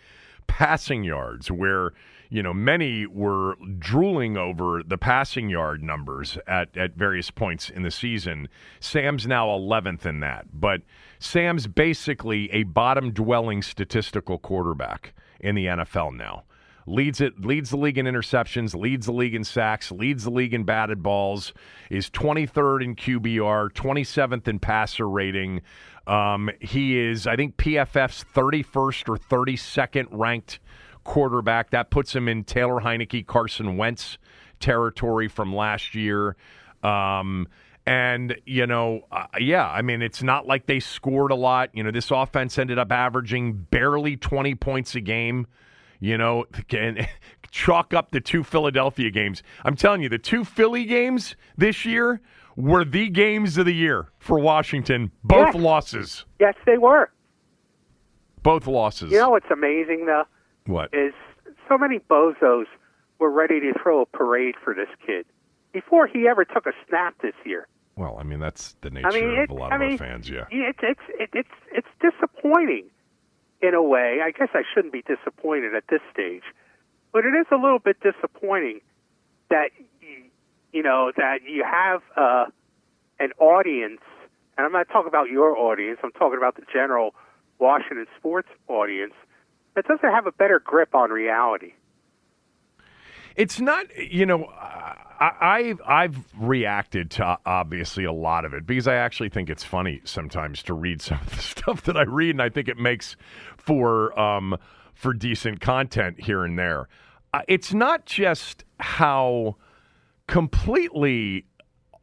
[0.47, 1.93] passing yards, where
[2.29, 7.83] you know many were drooling over the passing yard numbers at at various points in
[7.83, 8.47] the season.
[8.79, 10.81] Sam's now 11th in that, but
[11.19, 16.43] Sam's basically a bottom dwelling statistical quarterback in the NFL now
[16.87, 20.53] leads it leads the league in interceptions, leads the league in sacks, leads the league
[20.53, 21.53] in batted balls,
[21.91, 25.61] is 23rd in QBR, 27th in passer rating.
[26.07, 30.59] Um, he is, I think, PFF's 31st or 32nd ranked
[31.07, 31.71] quarterback.
[31.71, 34.19] That puts him in Taylor Heinicke, Carson Wentz
[34.59, 36.35] territory from last year.
[36.83, 37.47] Um,
[37.87, 41.69] and, you know, uh, yeah, I mean, it's not like they scored a lot.
[41.73, 45.47] You know, this offense ended up averaging barely 20 points a game.
[45.99, 47.07] You know, can
[47.49, 49.41] chalk up the two Philadelphia games.
[49.63, 52.21] I'm telling you, the two Philly games this year
[52.57, 55.11] were the games of the year for Washington.
[55.23, 55.55] Both yes.
[55.55, 56.25] losses.
[56.39, 57.09] Yes, they were.
[58.43, 59.11] Both losses.
[59.11, 60.23] You know what's amazing though?
[60.67, 60.93] What?
[60.93, 61.13] Is
[61.67, 62.65] so many bozos
[63.19, 65.25] were ready to throw a parade for this kid
[65.73, 67.67] before he ever took a snap this year.
[67.95, 69.91] Well, I mean that's the nature I mean, of it, a lot I of mean,
[69.93, 70.29] our fans.
[70.29, 72.85] Yeah, it's it's it, it's it's disappointing
[73.61, 74.19] in a way.
[74.23, 76.43] I guess I shouldn't be disappointed at this stage,
[77.11, 78.81] but it is a little bit disappointing
[79.49, 79.69] that
[80.71, 82.45] you know that you have uh,
[83.19, 84.01] an audience,
[84.57, 85.99] and I'm not talking about your audience.
[86.03, 87.15] I'm talking about the general
[87.57, 89.13] Washington sports audience
[89.77, 91.73] that doesn't have a better grip on reality.
[93.35, 94.97] It's not, you know, I,
[95.39, 100.01] I've I've reacted to obviously a lot of it because I actually think it's funny
[100.03, 103.15] sometimes to read some of the stuff that I read, and I think it makes
[103.55, 104.57] for um,
[104.95, 106.87] for decent content here and there.
[107.31, 109.57] Uh, it's not just how
[110.25, 111.45] completely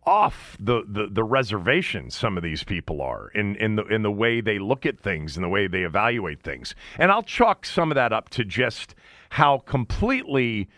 [0.07, 4.11] off the, the, the reservation some of these people are in, in the in the
[4.11, 6.75] way they look at things and the way they evaluate things.
[6.99, 8.95] And I'll chalk some of that up to just
[9.31, 10.69] how completely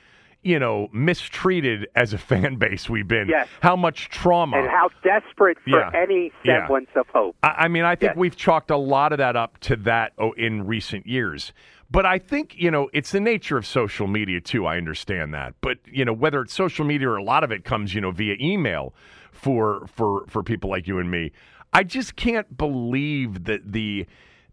[0.42, 3.26] you know, mistreated as a fan base we've been.
[3.28, 3.48] Yes.
[3.62, 4.58] How much trauma.
[4.58, 5.90] And how desperate for Yeah.
[5.92, 6.60] any Yeah.
[6.60, 7.34] semblance of hope.
[7.42, 8.16] I, I mean, I think Yes.
[8.16, 11.52] we've chalked a lot of that up to that oh, in recent years.
[11.90, 14.66] But I think, you know, it's the nature of social media, too.
[14.66, 15.54] I understand that.
[15.60, 18.10] But, you know, whether it's social media or a lot of it comes, you know,
[18.10, 18.94] via email
[19.32, 21.32] for for for people like you and me.
[21.72, 24.06] I just can't believe that the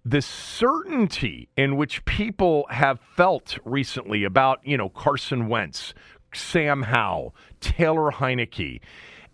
[0.06, 5.93] the certainty in which people have felt recently about, you know, Carson Wentz,
[6.34, 8.82] Sam Howell, Taylor Heinicke.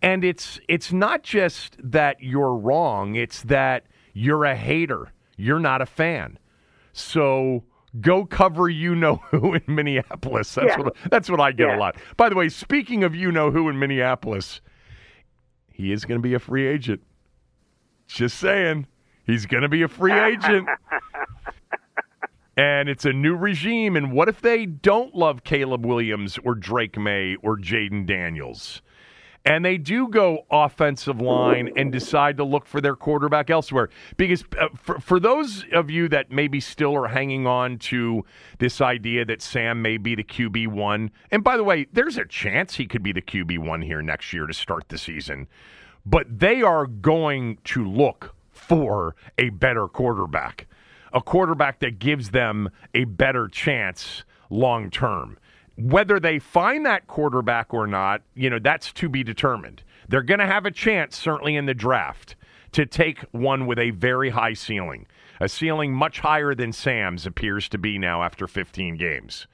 [0.01, 5.11] And it's it's not just that you're wrong, it's that you're a hater.
[5.35, 6.37] You're not a fan.
[6.93, 7.63] So
[8.01, 10.53] go cover you know who in Minneapolis.
[10.53, 10.79] That's Yeah.
[10.83, 11.77] what that's what I get Yeah.
[11.77, 11.95] a lot.
[12.17, 14.61] By the way, speaking of you know who in Minneapolis,
[15.71, 17.01] he is going to be a free agent.
[18.07, 18.87] Just saying.
[19.25, 20.67] He's going to be a free agent.
[22.57, 23.95] and it's a new regime.
[23.95, 28.81] And what if they don't love Caleb Williams or Drake Maye or Jayden Daniels?
[29.49, 33.89] And they do go offensive line and decide to look for their quarterback elsewhere.
[34.15, 38.23] Because uh, for, for those of you that maybe still are hanging on to
[38.59, 42.75] this idea that Sam may be the QB1, and by the way, there's a chance
[42.75, 45.47] he could be the QB1 here next year to start the season,
[46.05, 50.67] but they are going to look for a better quarterback,
[51.11, 55.39] a quarterback that gives them a better chance long term.
[55.79, 59.83] Whether they find that quarterback or not, you know, that's to be determined.
[60.07, 62.35] They're going to have a chance, certainly in the draft,
[62.73, 65.07] to take one with a very high ceiling,
[65.39, 69.47] a ceiling much higher than Sam's appears to be now after 15 games.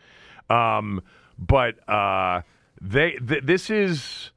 [0.49, 1.01] Um,
[1.37, 2.41] but uh,
[2.81, 4.31] they th- this is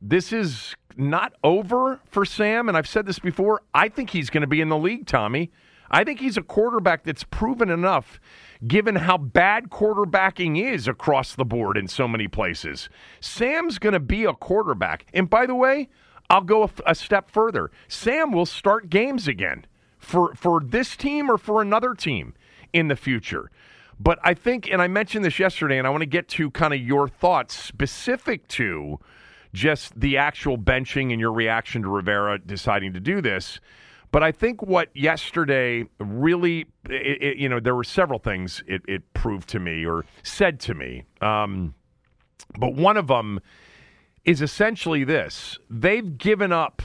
[0.00, 3.62] this is not over for Sam, and I've said this before.
[3.74, 5.50] I think he's going to be in the league, Tommy.
[5.90, 8.18] I think he's a quarterback that's proven enough
[8.66, 12.88] given how bad quarterbacking is across the board in so many places.
[13.20, 15.06] Sam's going to be a quarterback.
[15.12, 15.88] And by the way,
[16.30, 17.70] I'll go a, step further.
[17.88, 19.66] Sam will start games again
[19.98, 22.34] for, for this team or for another team
[22.72, 23.50] in the future.
[24.00, 26.72] But I think, and I mentioned this yesterday, and I want to get to kind
[26.72, 28.98] of your thoughts specific to
[29.52, 33.60] just the actual benching and your reaction to Rivera deciding to do this.
[34.12, 38.82] But I think what yesterday really, it, it, you know, there were several things it,
[38.86, 41.04] it, proved to me or said to me.
[41.20, 41.74] Um,
[42.58, 43.40] but one of them
[44.24, 46.82] is essentially this they've given up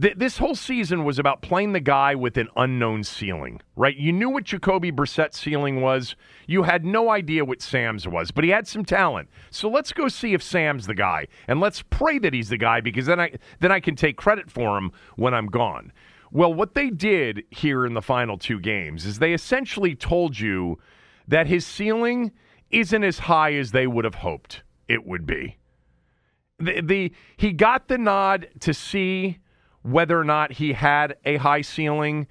[0.00, 3.96] th- this whole season was about playing the guy with an unknown ceiling, right?
[3.96, 6.16] You knew what Jacoby Brissett's ceiling was.
[6.46, 9.28] You had no idea what Sam's was, but he had some talent.
[9.50, 12.80] So let's go see if Sam's the guy, and let's pray that he's the guy
[12.80, 15.92] because then I then I can take credit for him when I'm gone.
[16.36, 20.78] Well, what they did here in the final two games is they essentially told you
[21.26, 22.30] that his ceiling
[22.70, 25.56] isn't as high as they would have hoped it would be.
[26.58, 29.38] The, the he got the nod to see
[29.80, 32.26] whether or not he had a high ceiling.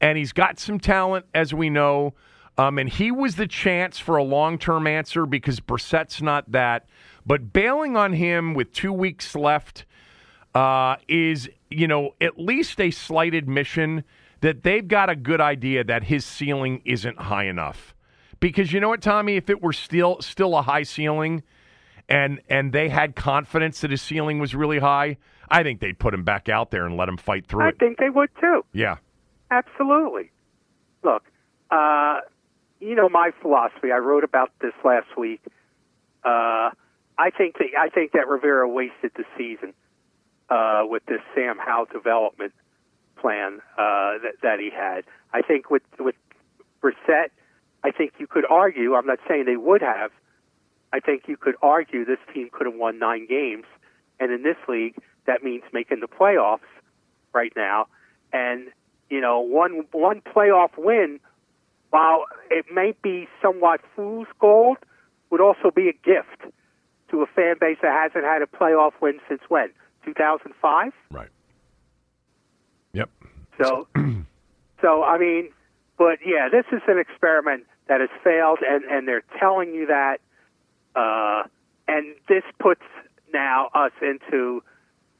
[0.00, 2.14] And he's got some talent, as we know.
[2.56, 6.86] Um, and he was the chance for a long term answer because Brissett's not that.
[7.26, 9.84] But bailing on him with two weeks left
[10.54, 14.04] uh, is, you know, at least a slight admission
[14.40, 17.94] that they've got a good idea that his ceiling isn't high enough.
[18.40, 21.42] Because you know what, Tommy, if it were still still a high ceiling
[22.08, 25.18] and and they had confidence that his ceiling was really high,
[25.50, 27.74] I think they'd put him back out there and let him fight through I it.
[27.74, 28.64] I think they would too.
[28.72, 28.96] Yeah.
[29.50, 30.30] Absolutely.
[31.02, 31.24] Look,
[31.70, 32.20] uh,
[32.80, 33.92] you know my philosophy.
[33.92, 35.42] I wrote about this last week.
[36.24, 36.70] Uh,
[37.18, 39.74] I think that I think that Rivera wasted the season
[40.50, 42.52] uh, with this Sam Howell development
[43.16, 45.04] plan uh, that, that he had.
[45.32, 46.16] I think with with
[46.82, 47.30] Brissett,
[47.84, 48.94] I think you could argue.
[48.94, 50.10] I'm not saying they would have.
[50.92, 53.64] I think you could argue this team could have won nine games,
[54.18, 56.60] and in this league, that means making the playoffs
[57.32, 57.86] right now.
[58.32, 58.68] And
[59.08, 61.20] you know, one one playoff win,
[61.90, 64.78] while it may be somewhat fool's gold,
[65.30, 66.52] would also be a gift
[67.10, 69.70] to a fan base that hasn't had a playoff win since when?
[70.04, 70.92] 2005.
[71.10, 71.28] Right.
[72.92, 73.10] Yep.
[73.62, 73.86] So,
[74.80, 75.50] so I mean,
[75.98, 80.18] but yeah, this is an experiment that has failed, and and they're telling you that,
[80.96, 81.48] uh,
[81.88, 82.82] and this puts
[83.32, 84.62] now us into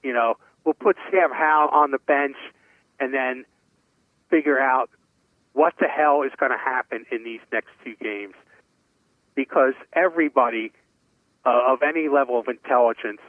[0.03, 2.37] you know, we'll put Sam Howell on the bench
[2.99, 3.45] and then
[4.29, 4.91] figure out
[5.53, 8.35] what the hell is going to happen in these next two games.
[9.35, 10.73] Because everybody
[11.45, 13.21] uh, of any level of intelligence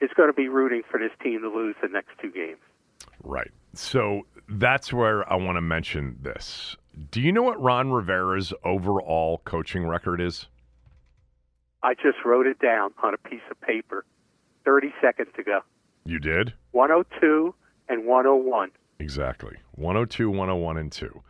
[0.00, 2.58] is going to be rooting for this team to lose the next two games.
[3.22, 3.50] Right.
[3.74, 6.76] So that's where I want to mention this.
[7.10, 10.46] Do you know what Ron Rivera's overall coaching record is?
[11.82, 14.04] I just wrote it down on a piece of paper
[14.64, 15.60] 30 seconds ago.
[16.04, 16.54] You did?
[16.72, 17.54] 102
[17.88, 18.70] and 101.
[19.00, 19.56] Exactly.
[19.72, 21.22] 102, 101, and 2.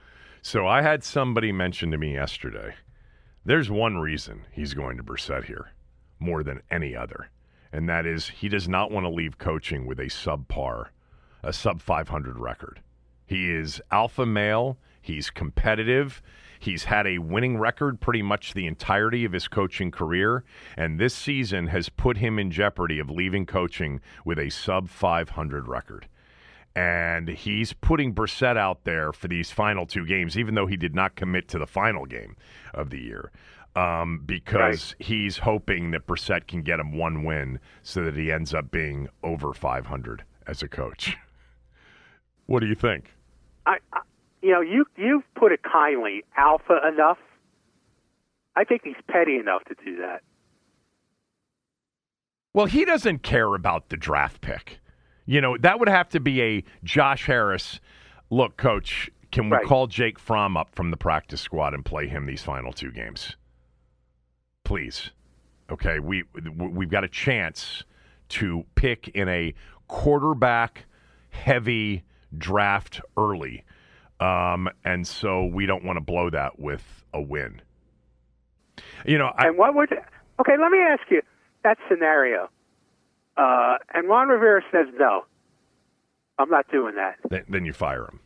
[0.43, 2.75] So I had somebody mention to me yesterday
[3.47, 5.71] there's one reason he's going to Brissett here
[6.19, 7.29] more than any other,
[7.75, 10.87] and that is he does not want to leave coaching with a subpar,
[11.43, 12.81] a sub 500 record.
[13.27, 16.23] He is alpha male, he's competitive,
[16.65, 20.45] He's had a winning record pretty much the entirety of his coaching career,
[20.79, 25.69] and this season has put him in jeopardy of leaving coaching with a sub 500
[25.69, 26.09] record.
[26.75, 30.95] And he's putting Brissett out there for these final two games, even though he did
[30.95, 32.35] not commit to the final game
[32.73, 33.31] of the year,
[33.77, 35.07] um, because right.
[35.07, 39.09] he's hoping that Brissett can get him one win so that he ends up being
[39.23, 41.17] over 500 as a coach.
[42.47, 43.15] What do you think?
[43.65, 44.01] I, I
[44.43, 47.17] you know, you you've put it kindly, alpha enough.
[48.55, 50.21] I think he's petty enough to do that.
[52.53, 54.79] Well, he doesn't care about the draft pick.
[55.25, 57.81] You know, that would have to be a Josh Harris.
[58.29, 59.67] Look, coach, can we Right.
[59.67, 63.37] call Jake Fromm up from the practice squad and play him these final two games?
[64.65, 65.11] Please.
[65.71, 66.25] Okay, we
[66.57, 67.85] we've got a chance
[68.31, 69.55] to pick in a
[69.89, 70.87] quarterback
[71.31, 72.03] heavy
[72.37, 73.65] draft early.
[74.21, 77.61] Um, and so we don't want to blow that with a win.
[79.05, 79.93] You know, I, and what would?
[79.93, 81.23] Okay, let me ask you
[81.63, 82.49] that scenario.
[83.37, 85.25] Uh, and Ron Rivera says no.
[86.39, 87.17] I'm not doing that.
[87.29, 88.21] th- then you fire him.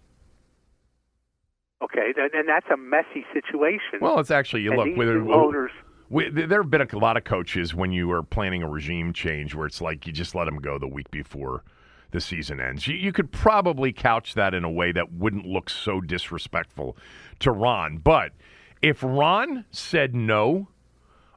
[1.82, 4.00] Okay, and, and that's a messy situation.
[4.00, 5.70] Well, it's actually you and look these with new owners.
[6.10, 9.54] We, there have been a lot of coaches when you are planning a regime change
[9.54, 11.64] where it's like you just let them go the week before
[12.10, 12.86] the season ends.
[12.86, 16.96] You, you could probably couch that in a way that wouldn't look so disrespectful
[17.40, 17.98] to Ron.
[17.98, 18.32] But
[18.80, 20.68] if Ron said no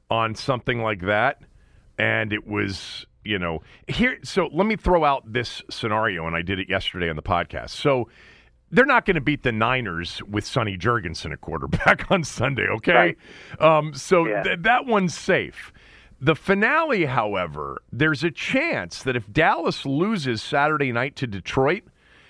[0.09, 1.41] on something like that,
[1.97, 6.41] and it was, you know, here, so let me throw out this scenario, and I
[6.41, 7.71] did it yesterday on the podcast.
[7.71, 8.07] So
[8.71, 13.15] they're not going to beat the Niners with Sonny Jurgensen at quarterback on Sunday, okay?
[13.59, 14.43] Um, so Yeah.
[14.43, 15.71] th- that one's safe.
[16.19, 21.83] The finale, however, there's a chance that if Dallas loses Saturday night to Detroit,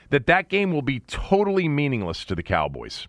[0.09, 3.07] that that game will be totally meaningless to the Cowboys.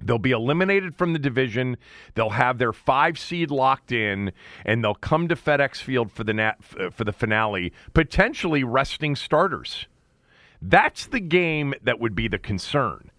[0.00, 1.76] They'll be eliminated from the division.
[2.14, 4.32] They'll have their five seed locked in,
[4.64, 9.86] and they'll come to FedEx Field for the nat, for the finale, potentially resting starters.
[10.66, 13.10] That's the game that would be the concern.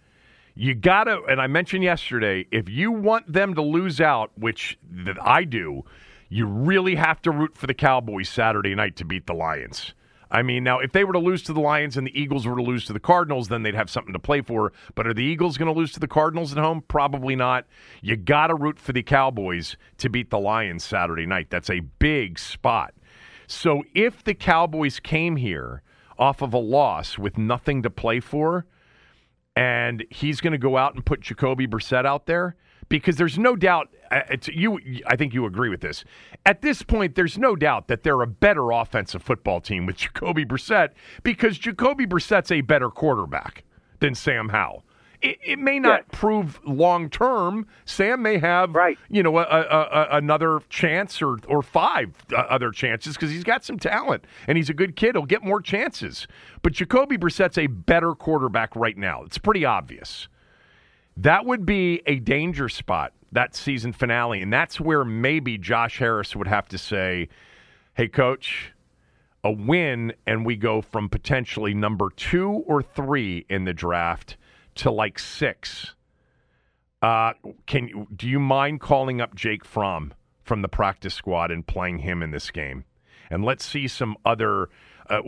[0.56, 5.18] You gotta, and I mentioned yesterday, if you want them to lose out, which that
[5.22, 5.84] I do,
[6.28, 9.94] you really have to root for the Cowboys Saturday night to beat the Lions.
[10.32, 12.56] I mean, now if they were to lose to the Lions and the Eagles were
[12.56, 14.74] to lose to the Cardinals, then they'd have something to play for.
[14.96, 16.84] But are the Eagles going to lose to the Cardinals at home?
[16.88, 17.68] Probably not.
[18.02, 21.52] You got to root for the Cowboys to beat the Lions Saturday night.
[21.52, 22.96] That's a big spot.
[23.46, 25.84] So if the Cowboys came here
[26.18, 28.66] off of a loss with nothing to play for,
[29.56, 32.56] and he's going to go out and put Jacoby Brissett out there
[32.90, 33.90] because there's no doubt.
[34.12, 36.04] uh, you, I think you agree with this.
[36.46, 40.46] At this point, there's no doubt that they're a better offensive football team with Jacoby
[40.46, 40.90] Brissett
[41.24, 43.64] because Jacoby Brissett's a better quarterback
[44.00, 44.85] than Sam Howell.
[45.22, 46.18] It, it may not Yeah.
[46.18, 47.66] prove long term.
[47.86, 48.98] Sam may have, Right.
[49.10, 53.44] you know, a, a, a, another chance or or five uh, other chances because he's
[53.44, 55.16] got some talent and he's a good kid.
[55.16, 56.28] He'll get more chances.
[56.62, 59.24] But Jacoby Brissett's a better quarterback right now.
[59.24, 60.28] It's pretty obvious.
[61.18, 66.36] That would be a danger spot that season finale, and that's where maybe Josh Harris
[66.36, 67.30] would have to say,
[67.94, 68.72] "Hey, coach."
[69.44, 74.38] A win, and we go from potentially number two or three in the draft
[74.76, 75.96] to like six.
[77.02, 77.34] Uh,
[77.66, 80.14] can you do you mind calling up Jake Fromm
[80.44, 82.86] from the practice squad and playing him in this game?
[83.30, 84.70] And let's see some other.
[85.10, 85.22] Uh,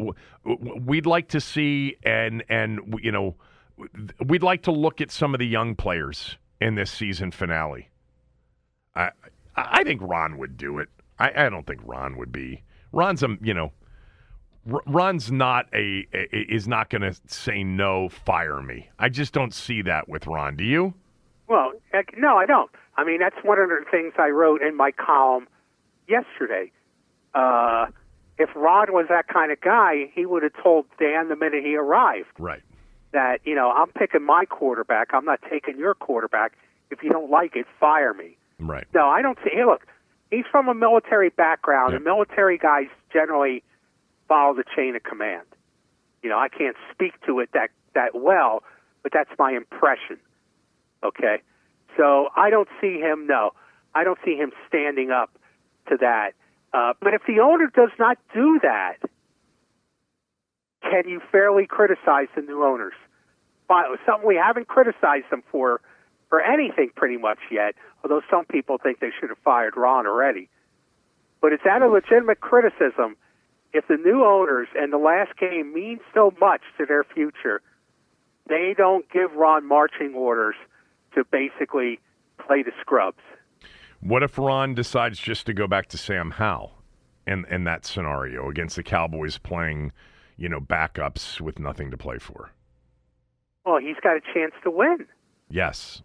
[0.82, 3.36] we'd like to see and and you know
[4.26, 7.90] we'd like to look at some of the young players in this season finale.
[8.96, 9.12] I
[9.56, 10.90] I think Ron would do it.
[11.20, 12.64] I, I don't think Ron would be.
[12.92, 13.72] Ron's a you know.
[14.86, 18.90] Ron's not a, is not going to say no, fire me.
[19.00, 20.56] I just don't see that with Ron.
[20.56, 20.94] Do you?
[21.48, 21.72] Well,
[22.18, 22.70] no, I don't.
[22.98, 25.48] I mean, that's one of the things I wrote in my column
[26.08, 26.72] yesterday.
[27.34, 27.88] Uh,
[28.38, 31.76] if Ron was that kind of guy, he would have told Dan the minute he
[31.76, 32.62] arrived Right.
[33.14, 35.14] that, you know, I'm picking my quarterback.
[35.14, 36.54] I'm not taking your quarterback.
[36.92, 38.38] If you don't like it, fire me.
[38.60, 38.86] Right.
[38.94, 39.52] No, I don't see.
[39.54, 39.86] Hey, look,
[40.32, 41.98] he's from a military background, Yeah.
[41.98, 43.64] and military guys generally
[44.28, 45.46] follow the chain of command.
[46.24, 48.64] You know, I can't speak to it that that well,
[49.04, 50.18] but that's my impression.
[51.04, 51.38] Okay,
[51.96, 53.28] so I don't see him.
[53.28, 53.52] No,
[53.94, 55.32] I don't see him standing up
[55.90, 56.32] to that.
[56.74, 58.98] Uh, but if the owner does not do that,
[60.82, 62.94] can you fairly criticize the new owners?
[64.06, 65.82] Something we haven't criticized them for
[66.30, 70.50] for anything pretty much yet, although some people think they should have fired Ron already.
[71.42, 73.16] But is that a legitimate criticism
[73.74, 77.62] if the new owners and the last game means so much to their future,
[78.48, 80.56] they don't give Ron marching orders
[81.16, 82.00] to basically
[82.46, 83.22] play the scrubs?
[84.00, 86.74] What if Ron decides just to go back to Sam Howell
[87.26, 89.92] in in that scenario against the Cowboys playing,
[90.38, 92.52] you know, backups with nothing to play for?
[93.66, 95.08] Well, he's got a chance to win.
[95.50, 96.04] Yes.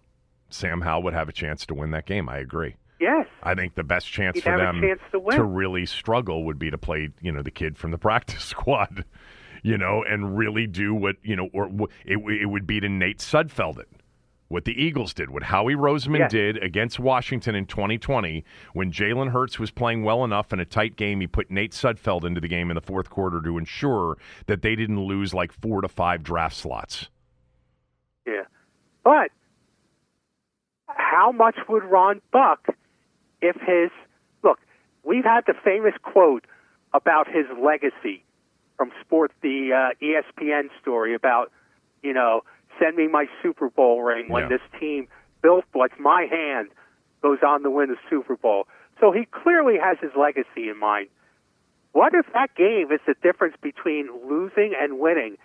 [0.48, 2.28] Sam Howell would have a chance to win that game.
[2.28, 2.76] I agree.
[3.02, 3.26] Yes.
[3.42, 5.40] I think the best chance He'd for them chance to win.
[5.52, 9.04] really struggle would be to play, you know, the kid from the practice squad,
[9.64, 11.66] you know, and really do what, you know, or
[12.04, 13.88] it, it would be to Nate Sudfeld it,
[14.46, 16.28] what the Eagles did, what Howie Roseman Yeah.
[16.28, 20.94] did against Washington in 2020 when Jalen Hurts was playing well enough in a tight
[20.94, 21.20] game.
[21.20, 24.76] He put Nate Sudfeld into the game in the fourth quarter to ensure that they
[24.76, 27.08] didn't lose like four to five draft slots.
[28.24, 28.42] Yeah.
[29.02, 29.30] But
[30.86, 32.68] how much would Ron buck
[33.42, 33.90] if his
[34.42, 34.58] look,
[35.02, 36.44] we've had the famous quote
[36.94, 38.24] about his legacy
[38.76, 41.50] from sport the uh, ESPN story about,
[42.02, 42.42] you know,
[42.80, 44.48] send me my Super Bowl ring when Yeah.
[44.48, 45.08] this team
[45.42, 46.68] built like my hand
[47.20, 48.66] goes on to win the Super Bowl.
[49.00, 51.08] So he clearly has his legacy in mind.
[51.92, 55.36] What if that game is the difference between losing and winning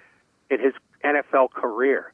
[0.50, 0.74] in his
[1.04, 2.14] NFL career?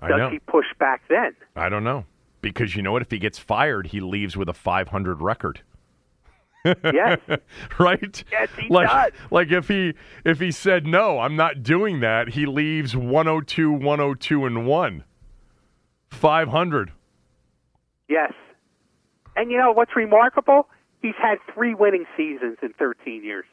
[0.00, 0.30] I Does know.
[0.30, 1.34] he push back then?
[1.56, 2.04] I don't know.
[2.52, 3.02] Because you know what?
[3.02, 5.62] If he gets fired, he leaves with a 500 record.
[6.64, 7.18] Yes.
[7.78, 8.24] right?
[8.30, 9.12] Yes, he like, does.
[9.30, 14.46] Like if he if he said no, I'm not doing that, he leaves 102, 102
[14.46, 15.04] and 1.
[16.10, 16.92] 500.
[18.08, 18.32] Yes.
[19.36, 20.68] And you know what's remarkable?
[21.02, 23.44] He's had three winning seasons in 13 years.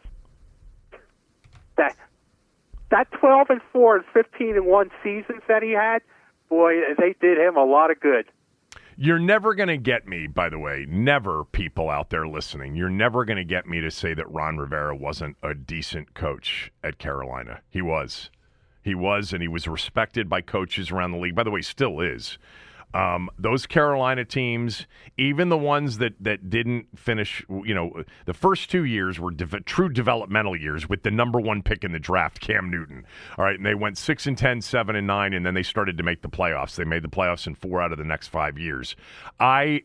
[1.78, 1.96] That
[2.92, 6.02] that 12 and 4 and 15 and 1 seasons that he had,
[6.50, 8.26] boy, they did him a lot of good.
[9.04, 12.76] You're never going to get me, by the way, never people out there listening.
[12.76, 16.72] You're never going to get me to say that Ron Rivera wasn't a decent coach
[16.84, 17.62] at Carolina.
[17.68, 18.30] He was.
[18.84, 21.34] He was, and he was respected by coaches around the league.
[21.34, 22.38] By the way, still is.
[22.94, 24.86] Um, those Carolina teams,
[25.18, 29.62] even the ones that, that didn't finish, you know, the first two years were de-
[29.62, 33.06] true developmental years with the number one pick in the draft, Cam Newton.
[33.38, 35.98] All right, and they went 6 and 10, 7 and 9, and then they started
[35.98, 36.76] to make the playoffs.
[36.76, 38.96] They made the playoffs in four out of the next five years.
[39.39, 39.84] I,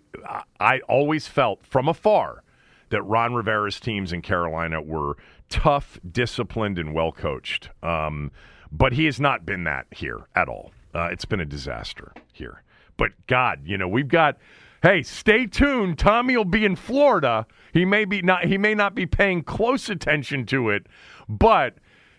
[0.59, 2.43] I always felt from afar
[2.91, 5.17] that Ron Rivera's teams in Carolina were
[5.49, 7.71] tough, disciplined, and well coached.
[7.83, 8.31] Um,
[8.73, 10.73] but he has not been that here at all.
[10.95, 12.63] Uh, it's been a disaster here.
[12.97, 14.39] But God, you know, we've got.
[14.83, 15.99] Hey, stay tuned.
[15.99, 17.47] Tommy will be in Florida.
[17.73, 18.45] He may be not.
[18.45, 20.87] He may not be paying close attention to it,
[21.29, 21.77] but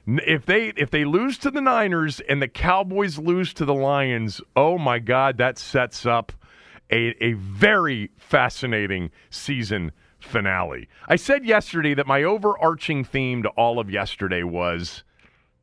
[0.07, 4.41] if they if they lose to the Niners and the Cowboys lose to the Lions,
[4.55, 6.31] oh my God, that sets up
[6.89, 10.87] a, a very fascinating season finale.
[11.07, 15.03] I said yesterday that my overarching theme to all of yesterday was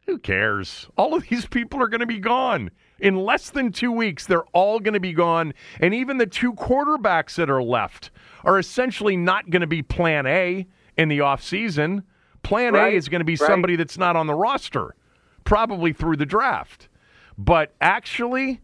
[0.06, 0.88] who cares?
[0.96, 2.70] All of these people are going to be gone.
[3.04, 5.52] In less than two weeks, they're all going to be gone.
[5.78, 8.10] And even the two quarterbacks that are left
[8.44, 12.04] are essentially not going to be plan A in the offseason.
[12.42, 13.46] Plan Right, A is going to be right.
[13.46, 14.96] somebody that's not on the roster,
[15.44, 16.88] probably through the draft.
[17.36, 18.62] But actually,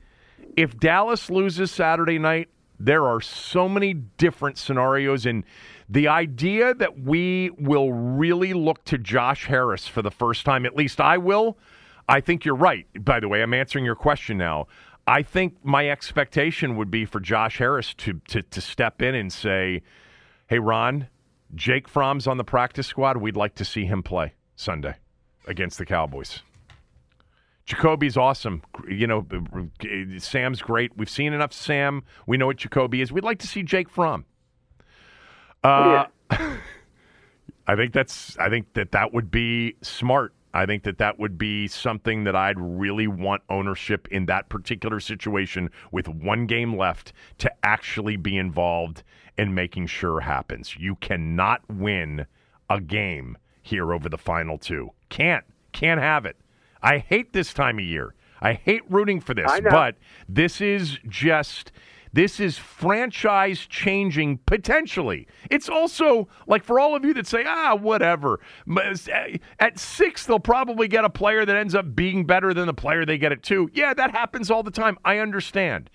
[0.57, 5.27] if Dallas loses Saturday night, there are so many different scenarios.
[5.27, 5.45] And
[5.87, 10.75] the idea that we will really look to Josh Harris for the first time, at
[10.75, 11.59] least I will,
[12.11, 12.87] I think you're right.
[13.05, 14.67] By the way, I'm answering your question now.
[15.07, 19.33] I think my expectation would be for Josh Harris to, to, to step in and
[19.33, 19.83] say,
[20.49, 21.07] hey, Ron,
[21.55, 23.17] Jake Fromm's on the practice squad.
[23.17, 24.97] We'd like to see him play Sunday
[25.47, 26.41] against the Cowboys.
[27.65, 28.63] Jacoby's awesome.
[28.89, 29.25] You know,
[30.19, 30.97] Sam's great.
[30.97, 32.03] We've seen enough Sam.
[32.27, 33.13] We know what Jacoby is.
[33.13, 34.25] We'd like to see Jake Fromm.
[35.63, 38.37] Uh, I think that's.
[38.39, 40.35] I think that that would be smart.
[40.53, 44.99] I think that that would be something that I'd really want ownership in that particular
[44.99, 49.03] situation with one game left to actually be involved
[49.39, 50.77] in making sure happens.
[50.77, 52.27] You cannot win
[52.69, 54.91] a game here over the final two.
[55.09, 55.45] Can't.
[55.73, 56.37] Can't have it.
[56.83, 58.15] I hate this time of year.
[58.41, 59.97] I hate rooting for this, but
[60.29, 61.73] this is just
[62.13, 65.27] this is franchise changing potentially.
[65.51, 68.41] It's also like for all of you that say, ah, whatever.
[69.59, 73.05] At six, they'll probably get a player that ends up being better than the player
[73.07, 73.71] they get at two.
[73.73, 74.99] Yeah, that happens all the time.
[75.05, 75.91] I understand.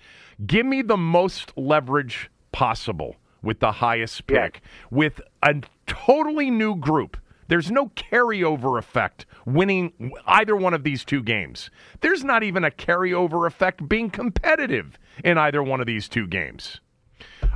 [0.46, 4.44] Give me the most leverage possible with the highest Yeah.
[4.44, 5.54] pick, with a
[5.86, 7.16] totally new group.
[7.48, 11.70] There's no carryover effect winning either one of these two games.
[12.00, 16.80] There's not even a carryover effect being competitive in either one of these two games.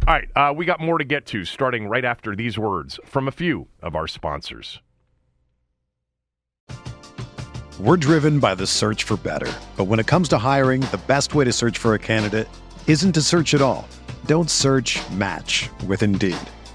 [0.07, 3.28] All right, uh, we got more to get to starting right after these words from
[3.28, 4.80] a few of our sponsors.
[7.78, 9.51] We're driven by the search for better.
[9.76, 12.49] But when it comes to hiring, the best way to search for a candidate
[12.86, 13.88] isn't to search at all.
[14.26, 16.36] Don't search match with Indeed.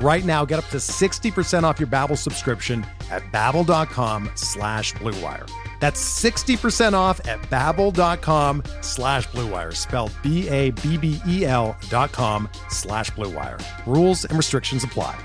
[0.00, 5.46] Right now, get up to 60% off your Babbel subscription at babbel.com slash bluewire.
[5.78, 13.62] That's 60% off at babbel.com slash bluewire, spelled B-A-B-B-E-L dot com slash bluewire.
[13.86, 15.18] Rules and restrictions apply.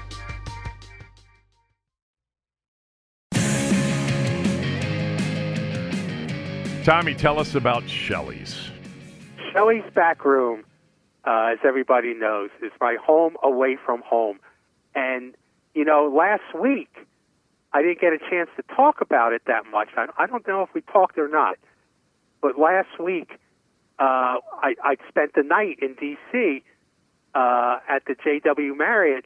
[6.84, 8.70] Tommy, tell us about Shelley's.
[9.54, 10.66] Shelley's Back Room,
[11.26, 14.38] uh, as everybody knows, is my home away from home.
[14.96, 15.36] And,
[15.74, 16.90] you know, last week,
[17.74, 19.90] I didn't get a chance to talk about it that much.
[19.98, 21.58] I, I don't know if we talked or not.
[22.42, 23.32] But last week,
[24.00, 26.64] uh, I, I spent the night in D.C.
[27.34, 29.26] Uh, at the JW Marriott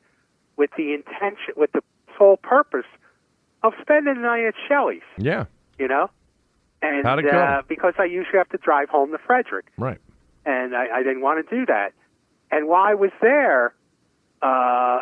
[0.58, 1.82] with the intention, with the
[2.18, 2.86] sole purpose
[3.62, 5.02] of spending the night at Shelley's.
[5.18, 5.46] Yeah.
[5.78, 6.10] You know,
[6.82, 7.38] and How'd it go?
[7.38, 9.98] Uh, because I usually have to drive home to Frederick, Right.
[10.46, 11.94] and I, I didn't want to do that.
[12.52, 13.74] And while I was there,
[14.42, 15.00] uh,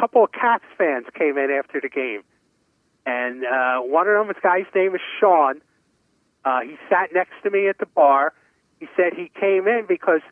[0.00, 2.22] couple of Caps fans came in after the game,
[3.04, 5.60] and uh, one of them, this guy's name is Sean.
[6.42, 8.32] Uh, he sat next to me at the bar.
[8.78, 10.22] He said he came in because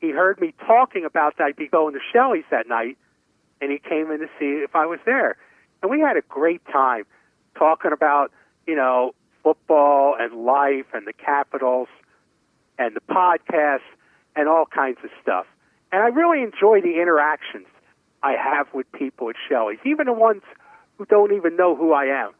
[0.00, 2.96] he heard me talking about that I'd be going to Shelley's that night,
[3.60, 5.36] and he came in to see if I was there.
[5.82, 7.04] And we had a great time
[7.58, 8.30] talking about,
[8.66, 9.12] you know,
[9.42, 11.88] football and life and the Capitals
[12.78, 13.80] and the podcast
[14.36, 15.46] and all kinds of stuff.
[15.90, 17.66] And I really enjoy the interactions
[18.22, 20.42] I have with people at Shelley's, even the ones
[20.98, 22.32] who don't even know who I am.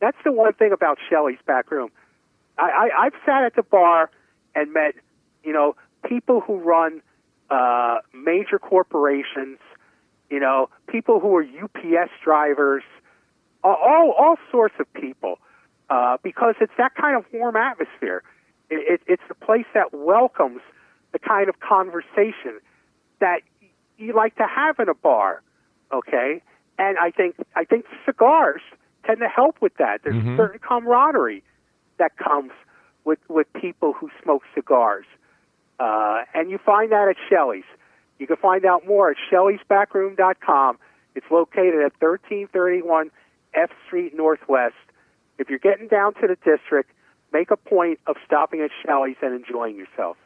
[0.00, 1.90] That's the one thing about Shelley's back room.
[2.58, 4.10] I, I, I've sat at the bar
[4.54, 4.94] and met,
[5.42, 7.02] you know, people who run
[7.50, 9.58] uh, major corporations,
[10.30, 12.82] you know, people who are UPS drivers,
[13.62, 15.38] all all, sorts of people,
[15.90, 18.22] uh, because it's that kind of warm atmosphere.
[18.70, 20.60] It, it, it's a place that welcomes
[21.12, 22.60] the kind of conversation
[23.20, 23.40] that
[23.98, 25.42] you like to have in a bar,
[25.92, 26.42] okay?
[26.78, 28.62] And I think I think cigars
[29.06, 30.00] tend to help with that.
[30.02, 31.42] There's a certain camaraderie
[31.98, 32.52] that comes
[33.04, 35.06] with with people who smoke cigars,
[35.78, 37.64] uh, and you find that at Shelley's.
[38.18, 40.78] You can find out more at Shelley'sBackroom.com.
[41.14, 43.10] It's located at 1331
[43.54, 44.74] F Street Northwest.
[45.38, 46.90] If you're getting down to the district,
[47.32, 50.16] make a point of stopping at Shelley's and enjoying yourself.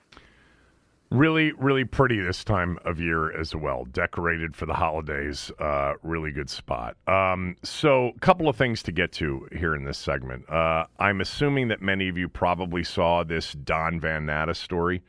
[1.11, 3.87] Really, really pretty this time of year as well.
[3.87, 5.51] Decorated for the holidays.
[5.59, 6.99] Uh, really good spot.
[7.07, 10.49] Um, so, a couple of things to get to here in this segment.
[10.51, 15.03] Uh, I'm assuming that many of you probably saw this Don Van Natta story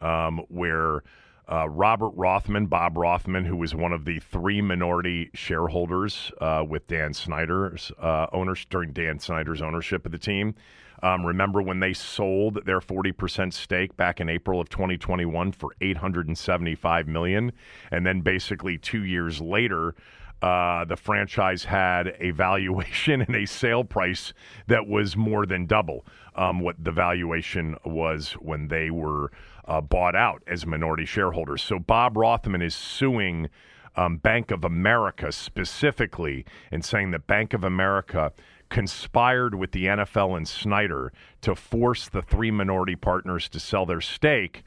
[0.00, 1.02] um, where
[1.50, 6.86] uh, Robert Rothman, Bob Rothman, who was one of the three minority shareholders uh, with
[6.86, 10.54] Dan Snyder's uh, owners during Dan Snyder's ownership of the team.
[11.02, 17.08] Um, remember when they sold their 40% stake back in April of 2021 for 875
[17.08, 17.52] million,
[17.90, 19.94] and then basically two years later,
[20.42, 24.32] uh, the franchise had a valuation and a sale price
[24.68, 29.32] that was more than double um, what the valuation was when they were
[29.66, 31.62] uh, bought out as minority shareholders.
[31.62, 33.48] So Bob Rothman is suing
[33.96, 38.32] um, Bank of America specifically and saying that Bank of America
[38.68, 44.00] conspired with the NFL and Snyder to force the three minority partners to sell their
[44.00, 44.62] stake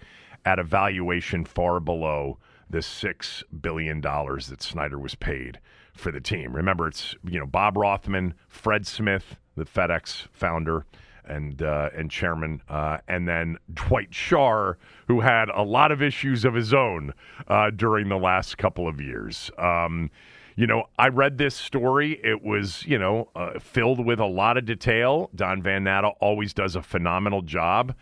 [0.45, 2.37] at a valuation far below
[2.69, 5.59] the six billion dollars that Snyder was paid
[5.93, 6.53] for the team.
[6.53, 10.85] Remember, it's you know Bob Rothman, Fred Smith, the FedEx founder
[11.27, 14.75] and uh, and chairman, uh, and then Dwight Schar,
[15.07, 17.13] who had a lot of issues of his own
[17.47, 19.51] uh, during the last couple of years.
[19.57, 20.09] Um,
[20.55, 22.19] you know, I read this story.
[22.23, 25.29] It was, you know, uh, filled with a lot of detail.
[25.35, 27.95] Don Van Natta always does a phenomenal job.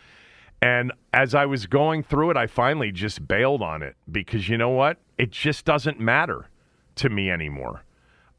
[0.62, 4.58] And as I was going through it, I finally just bailed on it because you
[4.58, 4.98] know what?
[5.18, 6.50] It just doesn't matter
[6.96, 7.84] to me anymore.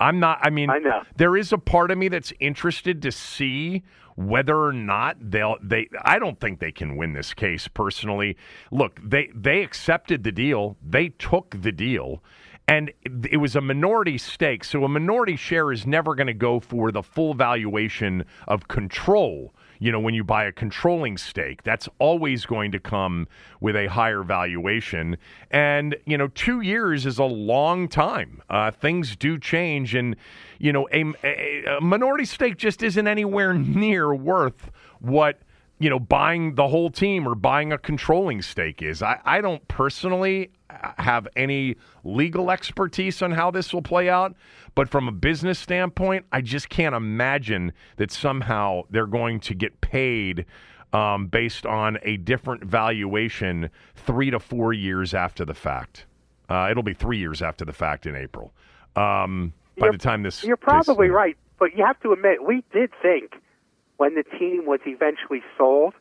[0.02, 1.02] I'm not, I mean, I know.
[1.16, 3.84] there is a part of me that's interested to see
[4.16, 8.36] whether or not they'll, they, I don't think they can win this case personally.
[8.70, 12.22] Look, they, they accepted the deal, they took the deal
[12.68, 14.64] and it was a minority stake.
[14.64, 19.54] So a minority share is never going to go for the full valuation of control.
[19.82, 23.26] You know, when you buy a controlling stake, that's always going to come
[23.60, 25.16] with a higher valuation.
[25.50, 28.42] And, you know, two years is a long time.
[28.48, 29.96] Uh, things do change.
[29.96, 30.14] And,
[30.60, 34.70] you know, a, a, a minority stake just isn't anywhere near worth
[35.00, 35.40] what
[35.82, 39.02] you know, buying the whole team or buying a controlling stake is.
[39.02, 40.52] I, I don't personally
[40.98, 41.74] have any
[42.04, 44.36] legal expertise on how this will play out,
[44.76, 49.80] but from a business standpoint, I just can't imagine that somehow they're going to get
[49.80, 50.46] paid
[50.92, 56.06] um, based on a different valuation three to four years after the fact.
[56.48, 58.52] Uh, it'll be three years after the fact in April.
[58.94, 62.46] Um, by You're- the time this, You're probably case- right, but you have to admit
[62.46, 63.32] we did think
[64.02, 65.94] when the team was eventually sold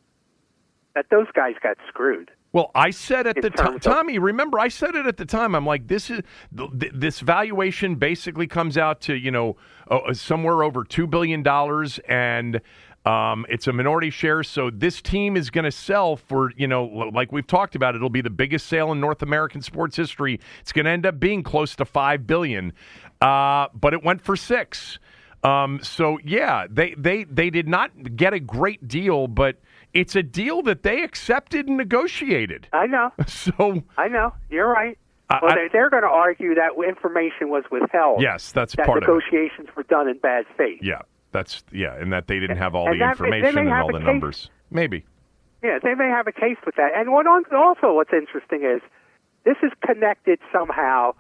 [0.96, 2.32] that those guys got screwed.
[2.52, 4.18] Well, I said at the time, of- Tommy.
[4.18, 5.54] Remember, I said it at the time.
[5.54, 6.24] I'm like, this is
[6.58, 9.56] th- th- this valuation basically comes out to you know
[9.88, 12.60] uh, somewhere over two billion dollars, and
[13.06, 14.42] um, it's a minority share.
[14.42, 16.84] So this team is going to sell for you know,
[17.14, 20.40] like we've talked about, it'll be the biggest sale in North American sports history.
[20.62, 22.74] It's going to end up being close to five billion,
[23.22, 24.98] uh, but it went for six.
[25.44, 29.58] Um, so yeah, they they they did not get a great deal, but
[29.94, 32.68] it's a deal that they accepted and negotiated.
[32.74, 34.34] I know, So I know.
[34.50, 34.98] You're right.
[35.30, 38.22] I- well, I- they, they're going to argue that information was withheld.
[38.22, 39.08] yes, that's that part of it.
[39.08, 40.80] negotiations were done in bad faith.
[40.84, 43.88] Yeah, that's yeah, and that they didn't have all And the that information and all
[43.88, 44.50] the case- numbers.
[44.70, 45.06] Maybe.
[45.64, 46.92] Yeah, they may have a case with that.
[46.96, 48.82] And what on, also what's interesting is
[49.46, 51.14] this is connected somehow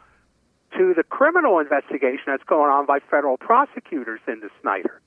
[0.77, 5.01] to the criminal investigation that's going on by federal prosecutors into Snyder.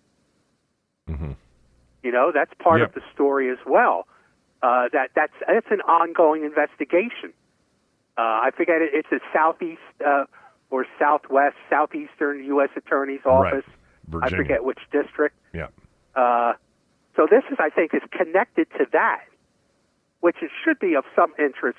[2.02, 2.88] You know, that's part Yep.
[2.90, 4.06] of the story as well.
[4.62, 7.32] Uh, that that's that's an ongoing investigation.
[8.18, 10.24] Uh, I forget it, it's a southeast uh,
[10.70, 12.68] or southwest, southeastern U.S.
[12.76, 13.54] Attorney's Right.
[13.54, 13.64] office.
[14.22, 15.34] I forget which district.
[15.54, 15.68] Yeah.
[16.14, 16.52] Uh,
[17.16, 19.24] so this is, I think, is connected to that,
[20.20, 21.78] which it should be of some interest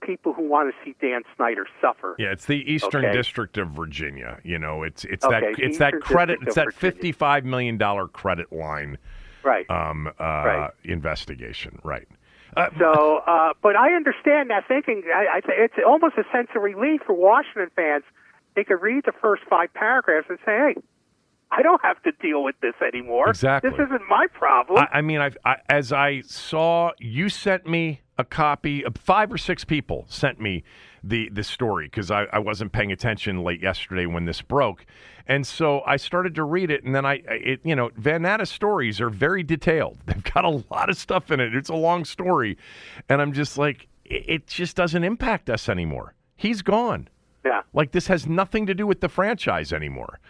[0.00, 2.16] people who want to see Dan Snyder suffer.
[2.18, 3.12] Yeah, it's the Eastern Okay.
[3.16, 4.38] District of Virginia.
[4.44, 7.78] You know, it's it's Okay, that it's that credit District it's that fifty five million
[7.78, 8.98] dollar credit line
[9.42, 9.68] Right.
[9.70, 10.70] um, uh, Right.
[10.84, 11.78] investigation.
[11.82, 12.06] Right.
[12.56, 15.04] Uh, So, uh, but I understand that thinking.
[15.14, 18.04] I, I, it's almost a sense of relief for Washington fans.
[18.56, 20.74] They could read the first five paragraphs and say, "Hey,
[21.52, 23.30] I don't have to deal with this anymore.
[23.30, 23.70] Exactly.
[23.70, 28.00] This isn't my problem." I, I mean, I've, I, as I saw, you sent me
[28.20, 28.84] a copy.
[28.84, 30.62] Of five or six people sent me
[31.02, 34.84] the the story because I, I wasn't paying attention late yesterday when this broke,
[35.26, 38.50] and so I started to read it, and then I, it, you know, Van Natta's
[38.50, 39.98] stories are very detailed.
[40.06, 41.54] They've got a lot of stuff in it.
[41.54, 42.58] It's a long story,
[43.08, 46.14] and I'm just like, it, it just doesn't impact us anymore.
[46.36, 47.08] He's gone.
[47.44, 47.62] yeah.
[47.72, 50.20] Like this has nothing to do with the franchise anymore.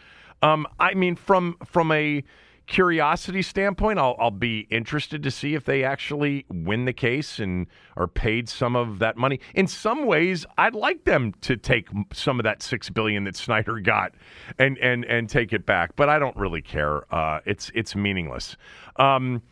[0.43, 2.23] Um, I mean, from from a
[2.71, 7.67] curiosity standpoint, I'll, I'll be interested to see if they actually win the case and
[7.97, 9.41] are paid some of that money.
[9.55, 13.81] In some ways, I'd like them to take some of that six billion that Snyder
[13.81, 14.15] got
[14.59, 17.13] and and and take it back, but I don't really care.
[17.13, 18.57] Uh, it's it's meaningless.
[18.97, 19.43] Um,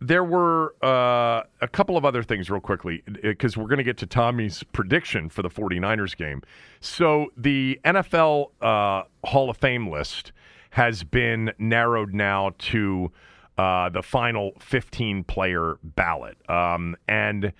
[0.00, 3.96] there were uh, a couple of other things, real quickly, because we're going to get
[3.98, 6.42] to Tommy's prediction for the 49ers game.
[6.78, 10.30] So, the NFL uh, Hall of Fame list
[10.70, 13.10] has been narrowed now to
[13.56, 16.38] uh, the final 15 player ballot.
[16.48, 17.52] Um, and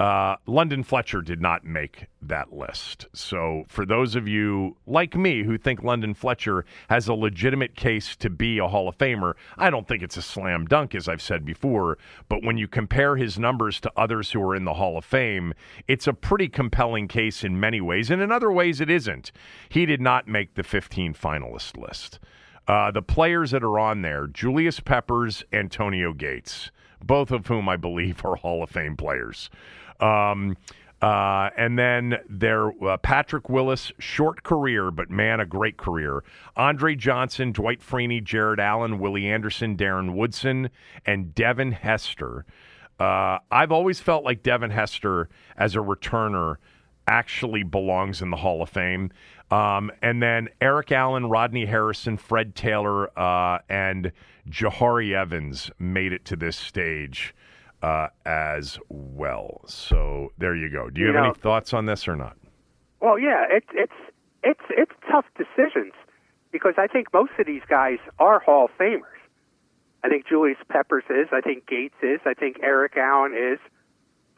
[0.00, 3.06] uh, London Fletcher did not make that list.
[3.12, 8.16] So, for those of you like me who think London Fletcher has a legitimate case
[8.16, 11.20] to be a Hall of Famer, I don't think it's a slam dunk, as I've
[11.20, 11.98] said before.
[12.30, 15.52] But when you compare his numbers to others who are in the Hall of Fame,
[15.86, 18.10] it's a pretty compelling case in many ways.
[18.10, 19.32] And in other ways, it isn't.
[19.68, 22.20] He did not make the 15 finalist list.
[22.68, 26.70] Uh, the players that are on there Julius Peppers, Antonio Gates,
[27.02, 29.50] both of whom I believe are Hall of Fame players.
[30.00, 30.56] Um,
[31.02, 36.22] Uh, and then there, uh, Patrick Willis, short career, but man, a great career.
[36.56, 40.68] Andre Johnson, Dwight Freeney, Jared Allen, Willie Anderson, Darren Woodson,
[41.06, 42.44] and Devin Hester.
[42.98, 46.56] Uh, I've always felt like Devin Hester, as a returner,
[47.10, 49.10] actually belongs in the Hall of Fame.
[49.50, 54.12] Um, and then Eric Allen, Rodney Harrison, Fred Taylor, uh, and
[54.48, 57.34] Jahri Evans made it to this stage
[57.82, 59.60] uh, as well.
[59.66, 60.88] So there you go.
[60.88, 62.36] Do you, You have know- any thoughts on this or not?
[63.00, 63.92] Well, yeah, it's it's
[64.44, 65.94] it's it's tough decisions
[66.52, 69.02] because I think most of these guys are Hall of Famers.
[70.04, 71.26] I think Julius Peppers is.
[71.32, 72.20] I think Gates is.
[72.26, 73.58] I think Eric Allen is.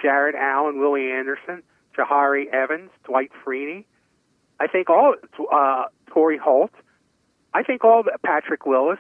[0.01, 1.63] Jared Allen, Willie Anderson,
[1.97, 3.85] Jahri Evans, Dwight Freeney.
[4.61, 5.15] I think all
[5.53, 6.71] uh, Torry Holt.
[7.55, 8.99] I think all the, Patrick Willis.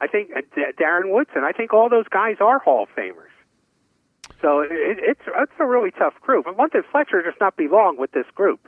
[0.00, 0.40] I think uh,
[0.80, 1.42] Darren Woodson.
[1.44, 3.32] I think all those guys are Hall of Famers.
[4.42, 6.46] So it, it's it's a really tough group.
[6.46, 8.60] And London Fletcher does not belong with this group.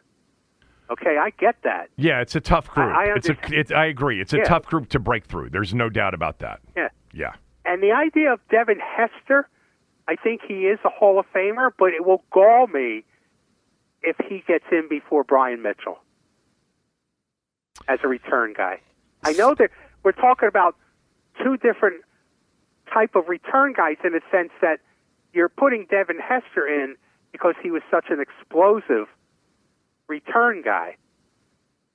[0.90, 1.88] Okay, I get that.
[1.96, 2.94] Yeah, it's a tough group.
[2.94, 4.20] I it's a, it, I agree.
[4.20, 4.44] It's a Yeah.
[4.44, 5.50] tough group to break through.
[5.50, 6.60] There's no doubt about that.
[6.76, 6.88] Yeah.
[7.12, 7.32] Yeah.
[7.64, 9.48] And the idea of Devin Hester,
[10.06, 13.04] I think he is a Hall of Famer, but it will gall me
[14.06, 15.98] if he gets in before Brian Mitchell
[17.88, 18.80] as a return guy.
[19.24, 19.70] I know that
[20.02, 20.76] we're talking about
[21.42, 22.02] two different
[22.92, 24.78] type of return guys in a sense that
[25.32, 26.96] you're putting Devin Hester in
[27.32, 29.08] because he was such an explosive
[30.06, 30.96] return guy.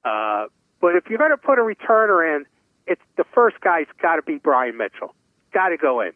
[0.03, 0.47] Uh,
[0.81, 2.45] but if you're going to put a returner in,
[2.85, 5.15] it's the first guy's got to be Brian Mitchell.
[5.53, 6.11] Got to go in.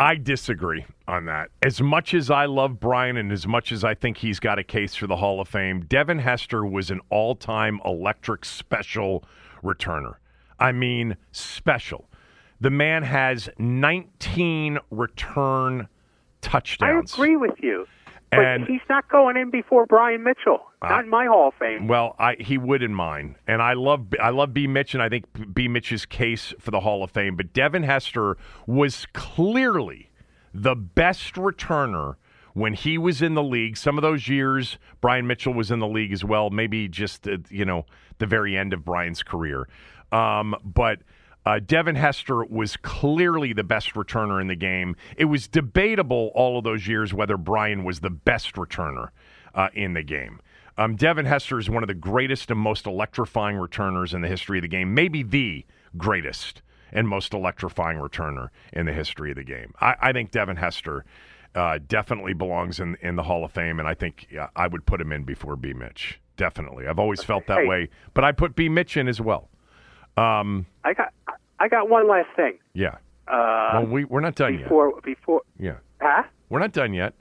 [0.00, 1.50] I disagree on that.
[1.62, 4.64] As much as I love Brian and as much as I think he's got a
[4.64, 9.22] case for the Hall of Fame, Devin Hester was an all time electric special
[9.62, 10.14] returner.
[10.58, 12.08] I mean, special.
[12.62, 15.86] The man has 19 return
[16.40, 17.12] touchdowns.
[17.12, 17.86] I agree with you.
[18.30, 20.60] But And- he's not going in before Brian Mitchell.
[20.82, 21.88] Not in my Hall of Fame.
[21.88, 25.08] Well, I, he would in mine, and I love I love B Mitch, and I
[25.08, 27.36] think B Mitch's case for the Hall of Fame.
[27.36, 30.10] But Devin Hester was clearly
[30.54, 32.14] the best returner
[32.54, 33.76] when he was in the league.
[33.76, 36.50] Some of those years, Brian Mitchell was in the league as well.
[36.50, 37.84] Maybe just uh, you know
[38.18, 39.68] the very end of Brian's career,
[40.12, 41.00] um, but.
[41.46, 44.94] Uh, Devin Hester was clearly the best returner in the game.
[45.16, 49.08] It was debatable all of those years whether Brian was the best returner
[49.54, 50.40] uh, in the game.
[50.76, 54.58] Um, Devin Hester is one of the greatest and most electrifying returners in the history
[54.58, 55.64] of the game, maybe the
[55.96, 56.62] greatest
[56.92, 59.74] and most electrifying returner in the history of the game.
[59.80, 61.04] I, I think Devin Hester
[61.54, 64.86] uh, definitely belongs in, in the Hall of Fame, and I think uh, I would
[64.86, 65.72] put him in before B.
[65.72, 66.20] Mitch.
[66.36, 66.86] Definitely.
[66.86, 68.68] I've always felt that way, but I put B.
[68.68, 69.50] Mitch in as well.
[70.16, 71.12] Um, I got
[71.58, 72.58] I got one last thing.
[72.74, 72.96] yeah.
[73.28, 74.64] Uh, well, we, we're not done yet.
[74.64, 75.76] before before Yeah.
[76.00, 76.24] huh?
[76.48, 77.14] We're not done yet.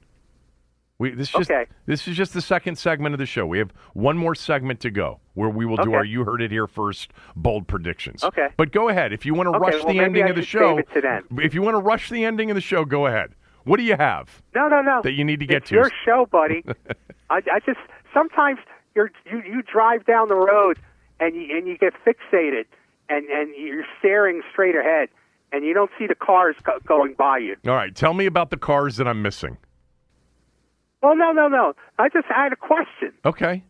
[0.97, 1.65] We this is just Okay.
[1.85, 3.45] this is just the second segment of the show.
[3.45, 5.93] We have one more segment to go where we will do Okay.
[5.95, 8.23] our you heard it here first bold predictions.
[8.23, 8.47] Okay.
[8.57, 9.13] But go ahead.
[9.13, 10.93] If you want to Okay, rush well, the ending I of the show, save it
[10.95, 11.23] to then.
[11.45, 13.33] if you want to rush the ending of the show, go ahead.
[13.65, 15.01] What do you have No, no, no.
[15.03, 15.75] that you need to get it's to?
[15.75, 16.63] your show, buddy.
[17.29, 17.79] I, I just
[18.13, 18.59] sometimes
[18.95, 20.79] you're you you drive down the road
[21.19, 22.65] and you and you get fixated
[23.09, 25.09] and and you're staring straight ahead
[25.51, 27.55] and you don't see the cars go, going by you.
[27.67, 29.57] All right, tell me about the cars that I'm missing.
[31.01, 31.73] Well, no, no, no.
[31.97, 33.13] I just had a question.
[33.25, 33.63] Okay.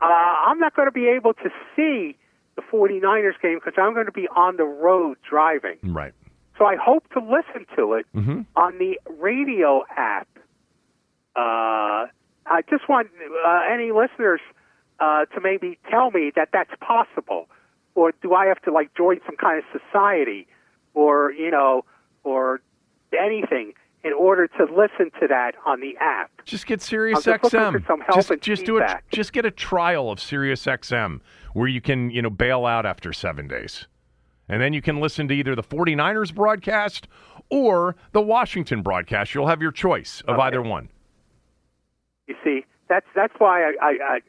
[0.00, 2.16] Uh, I'm not going to be able to see
[2.54, 5.76] the 49ers game because I'm going to be on the road driving.
[5.82, 6.12] Right.
[6.56, 8.42] So I hope to listen to it Mm-hmm.
[8.56, 10.28] on the radio app.
[11.36, 12.06] Uh,
[12.46, 13.08] I just want
[13.46, 14.40] uh, any listeners
[15.00, 17.48] uh, to maybe tell me that that's possible,
[17.98, 20.46] or do I have to like join some kind of society,
[20.94, 21.84] or you know,
[22.22, 22.60] or
[23.18, 23.72] anything
[24.04, 26.30] in order to listen to that on the app?
[26.44, 27.86] Just get Sirius I'm just XM.
[27.86, 28.88] some help just and just do it.
[29.10, 31.20] Just get a trial of Sirius XM
[31.54, 33.88] where you can, you know, bail out after 7 days.
[34.48, 37.08] And then you can listen to either the 49ers broadcast
[37.50, 39.34] or the Washington broadcast.
[39.34, 40.42] You'll have your choice of Okay.
[40.44, 40.88] either one.
[42.28, 44.20] You see, that's that's why I, I, I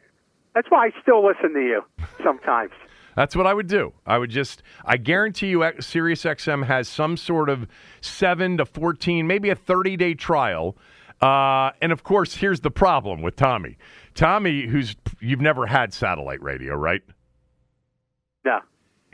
[0.56, 1.84] that's why I still listen to you
[2.24, 2.72] sometimes.
[3.16, 3.94] That's what I would do.
[4.06, 7.68] I would just, I guarantee you, X- Sirius XM has some sort of
[8.02, 10.78] 7 to 14, maybe a 30 day trial.
[11.22, 13.78] Uh, and of course, here's the problem with Tommy.
[14.16, 17.02] Tommy, who's, you've never had satellite radio, right?
[18.46, 18.60] No.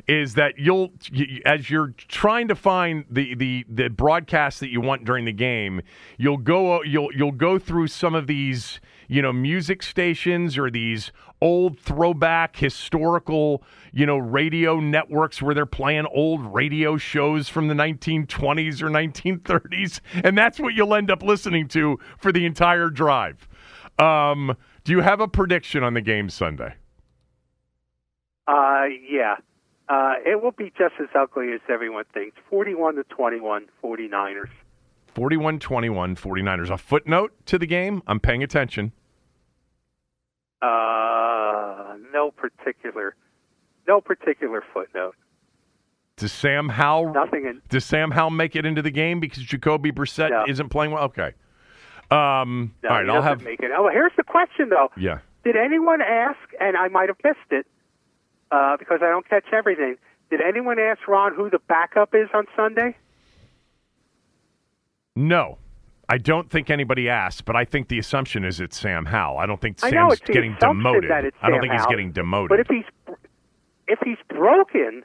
[0.07, 4.81] Is that you'll you, as you're trying to find the, the the broadcast that you
[4.81, 5.81] want during the game,
[6.17, 11.11] you'll go you'll you'll go through some of these you know music stations or these
[11.41, 17.73] old throwback historical you know radio networks where they're playing old radio shows from the
[17.73, 23.47] 1920s or 1930s, and that's what you'll end up listening to for the entire drive.
[23.97, 26.75] Um, do you have a prediction on the game Sunday?
[28.47, 29.35] Uh, yeah.
[29.87, 32.37] Uh, it will be just as ugly as everyone thinks.
[32.49, 34.49] 41 to 21, 49ers.
[35.13, 36.69] 41 21, 49ers.
[36.71, 38.01] A footnote to the game?
[38.07, 38.91] I'm paying attention.
[40.61, 43.15] Uh, no particular,
[43.87, 45.15] no particular footnote.
[46.17, 47.61] Does Sam Howell Nothing in.
[47.69, 50.45] does Sam Howell make it into the game because Jacoby Brissett No.
[50.47, 51.03] isn't playing well?
[51.05, 51.33] Okay.
[52.09, 53.71] Um, No, all right, I'll have Make it.
[53.75, 54.89] Oh, here's the question though.
[54.97, 55.19] yeah.
[55.43, 56.39] Did anyone ask?
[56.59, 57.67] And I might have missed it
[58.51, 59.95] uh, because I don't catch everything.
[60.29, 62.95] Did anyone ask Ron who the backup is on Sunday?
[65.15, 65.57] No.
[66.07, 69.39] I don't think anybody asked, but I think the assumption is it's Sam Howell.
[69.39, 71.09] I don't think I Sam's getting demoted.
[71.09, 72.49] I don't think he's getting demoted.
[72.49, 73.15] But if he's
[73.87, 75.03] if he's broken,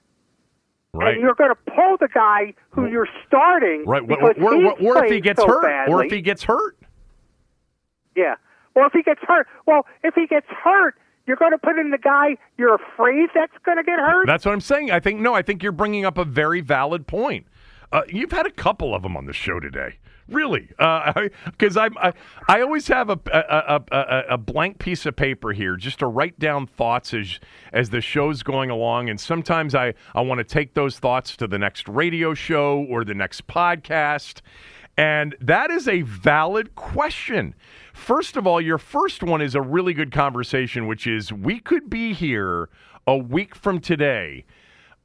[0.93, 1.15] right.
[1.15, 4.07] and you're going to pull the guy who you're starting, right.
[4.07, 5.63] What, what, what, what if he gets so hurt?
[5.63, 6.77] badly, Or if he gets hurt?
[8.15, 8.35] yeah.
[8.75, 10.97] Well, if he gets hurt, well, if he gets hurt,
[11.31, 14.27] you're going to put in the guy you're afraid that's going to get hurt.
[14.27, 14.91] That's what I'm saying.
[14.91, 15.33] I think no.
[15.33, 17.47] I think you're bringing up a very valid point.
[17.93, 19.95] Uh, you've had a couple of them on the show today,
[20.27, 20.69] really,
[21.47, 22.13] because I'm I,
[22.49, 26.37] I always have a, a a a blank piece of paper here just to write
[26.41, 27.39] down thoughts as
[27.73, 31.47] as the show's going along, and sometimes I I want to take those thoughts to
[31.47, 34.41] the next radio show or the next podcast.
[35.01, 37.55] And that is a valid question.
[37.95, 41.89] First of all, your first one is a really good conversation, which is we could
[41.89, 42.69] be here
[43.07, 44.45] a week from today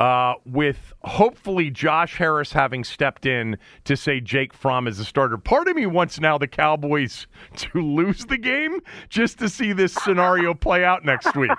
[0.01, 5.37] uh, with hopefully Josh Harris having stepped in to say Jake Fromm is the starter.
[5.37, 7.25] Part of me wants now the Cowboys
[7.55, 11.51] to lose the game just to see this scenario play out next week.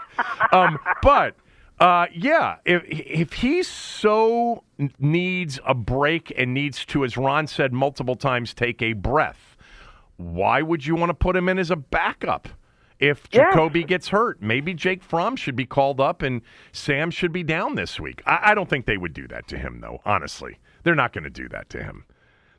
[0.53, 1.37] Um, but
[1.78, 4.62] uh, yeah, if if he so
[4.98, 9.56] needs a break and needs to, as Ron said multiple times, take a breath,
[10.16, 12.48] why would you want to put him in as a backup?
[12.98, 13.52] If Yes.
[13.52, 16.40] Jacoby gets hurt, maybe Jake Fromm should be called up and
[16.72, 18.22] Sam should be down this week.
[18.24, 20.00] I, I don't think they would do that to him, though.
[20.06, 22.06] Honestly, they're not going to do that to him.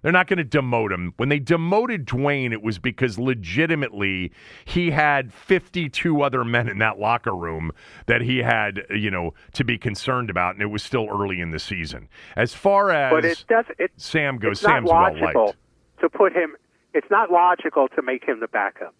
[0.07, 1.13] They're not going to demote him.
[1.17, 4.31] When they demoted Dwayne, it was because legitimately
[4.63, 7.73] he had 52 other men in that locker room
[8.05, 11.51] that he had, you know, to be concerned about, and it was still early in
[11.51, 12.07] the season.
[12.37, 13.65] As far as but it does.
[13.77, 15.57] It, Sam goes, it's not Sam's well logical liked.
[15.99, 16.55] to put him.
[16.93, 18.95] It's not logical to make him the backup.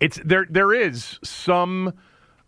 [0.00, 0.44] It's there.
[0.50, 1.92] There is some.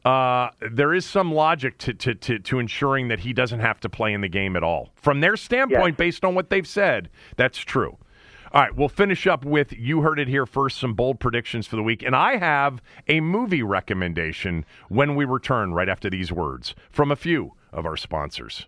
[0.09, 3.89] Uh, there is some logic to, to, to, to ensuring that he doesn't have to
[3.91, 4.89] play in the game at all.
[4.95, 5.99] From their standpoint, Yes.
[5.99, 7.99] based on what they've said, that's true.
[8.53, 11.77] All right, we'll finish up with you heard it here first, some bold predictions for
[11.77, 12.03] the week.
[12.03, 17.17] And I have a movie recommendation when we return right after these words from a
[17.17, 18.67] few of our sponsors.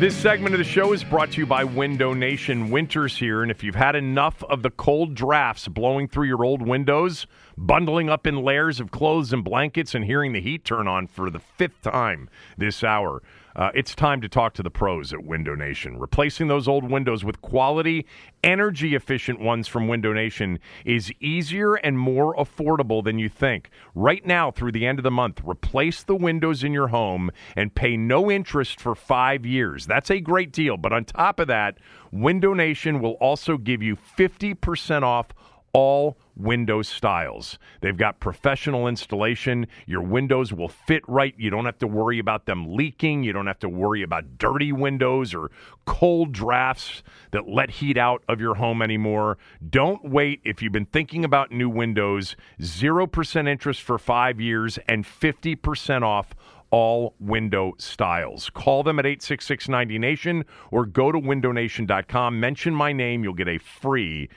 [0.00, 2.70] This segment of the show is brought to you by Window Nation.
[2.70, 6.62] Winter's here, and if you've had enough of the cold drafts blowing through your old
[6.62, 7.26] windows,
[7.58, 11.28] bundling up in layers of clothes and blankets, and hearing the heat turn on for
[11.28, 13.22] the fifth time this hour,
[13.56, 15.98] uh, it's time to talk to the pros at Window Nation.
[15.98, 18.06] Replacing those old windows with quality,
[18.44, 23.70] energy efficient ones from Window Nation is easier and more affordable than you think.
[23.94, 27.74] Right now, through the end of the month, replace the windows in your home and
[27.74, 29.86] pay no interest for five years.
[29.86, 30.76] That's a great deal.
[30.76, 31.78] But on top of that,
[32.12, 35.28] Window Nation will also give you 50% off
[35.72, 37.58] all window styles.
[37.80, 39.66] They've got professional installation.
[39.86, 41.34] Your windows will fit right.
[41.36, 43.22] You don't have to worry about them leaking.
[43.22, 45.50] You don't have to worry about dirty windows or
[45.84, 47.02] cold drafts
[47.32, 49.38] that let heat out of your home anymore.
[49.68, 50.40] Don't wait.
[50.44, 56.34] If you've been thinking about new windows, 0% interest for five years and 50% off
[56.70, 58.48] all window styles.
[58.50, 62.38] Call them at 866 90Nation or go to windownation.com.
[62.38, 63.24] Mention my name.
[63.24, 64.28] You'll get a free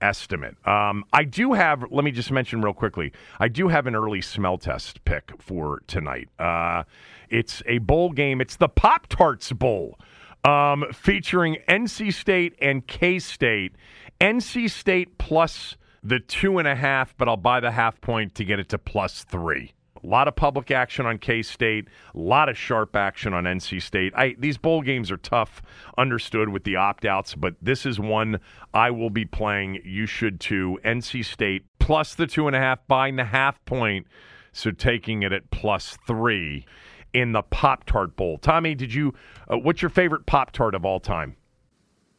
[0.00, 0.56] estimate.
[0.66, 4.20] Um, I do have, let me just mention real quickly, I do have an early
[4.20, 6.28] smell test pick for tonight.
[6.38, 6.84] Uh,
[7.28, 9.98] it's a bowl game, it's the Pop Tarts Bowl.
[10.42, 13.74] Um, featuring NC State and K State.
[14.20, 18.44] NC State plus the two and a half, but I'll buy the half point to
[18.44, 19.72] get it to plus three.
[20.02, 23.82] A lot of public action on K State, a lot of sharp action on NC
[23.82, 24.12] State.
[24.16, 25.60] I, these bowl games are tough,
[25.98, 28.40] understood with the opt outs, but this is one
[28.72, 29.80] I will be playing.
[29.84, 30.78] You should too.
[30.84, 34.06] NC State plus the two and a half, buying the half point,
[34.52, 36.64] so taking it at plus three
[37.12, 38.38] in the Pop Tart Bowl.
[38.38, 39.12] Tommy, did you?
[39.52, 41.36] Uh, what's your favorite Pop Tart of all time?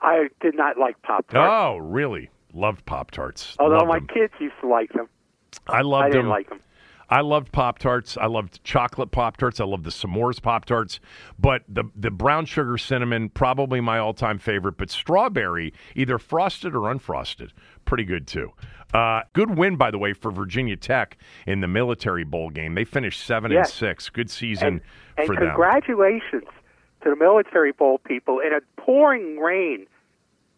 [0.01, 1.49] I did not like Pop Tarts.
[1.51, 2.29] Oh, really?
[2.53, 3.55] Loved Pop Tarts.
[3.59, 4.07] Although Loved my them.
[4.07, 5.07] kids used to like them.
[5.67, 6.07] I loved them.
[6.07, 6.59] I didn't like them.
[7.11, 8.17] I loved Pop Tarts.
[8.17, 9.59] I loved chocolate Pop Tarts.
[9.59, 11.01] I loved the s'mores Pop Tarts.
[11.37, 14.77] But the the brown sugar cinnamon, probably my all time favorite.
[14.77, 17.51] But strawberry, either frosted or unfrosted,
[17.83, 18.53] pretty good too.
[18.93, 22.75] Uh, good win, by the way, for Virginia Tech in the Military Bowl game.
[22.75, 24.09] They finished seven and six.
[24.09, 24.81] Good season And,
[25.17, 25.47] and for them.
[25.47, 26.45] congratulations
[27.03, 28.39] to the Military Bowl people.
[28.39, 29.85] In a pouring rain,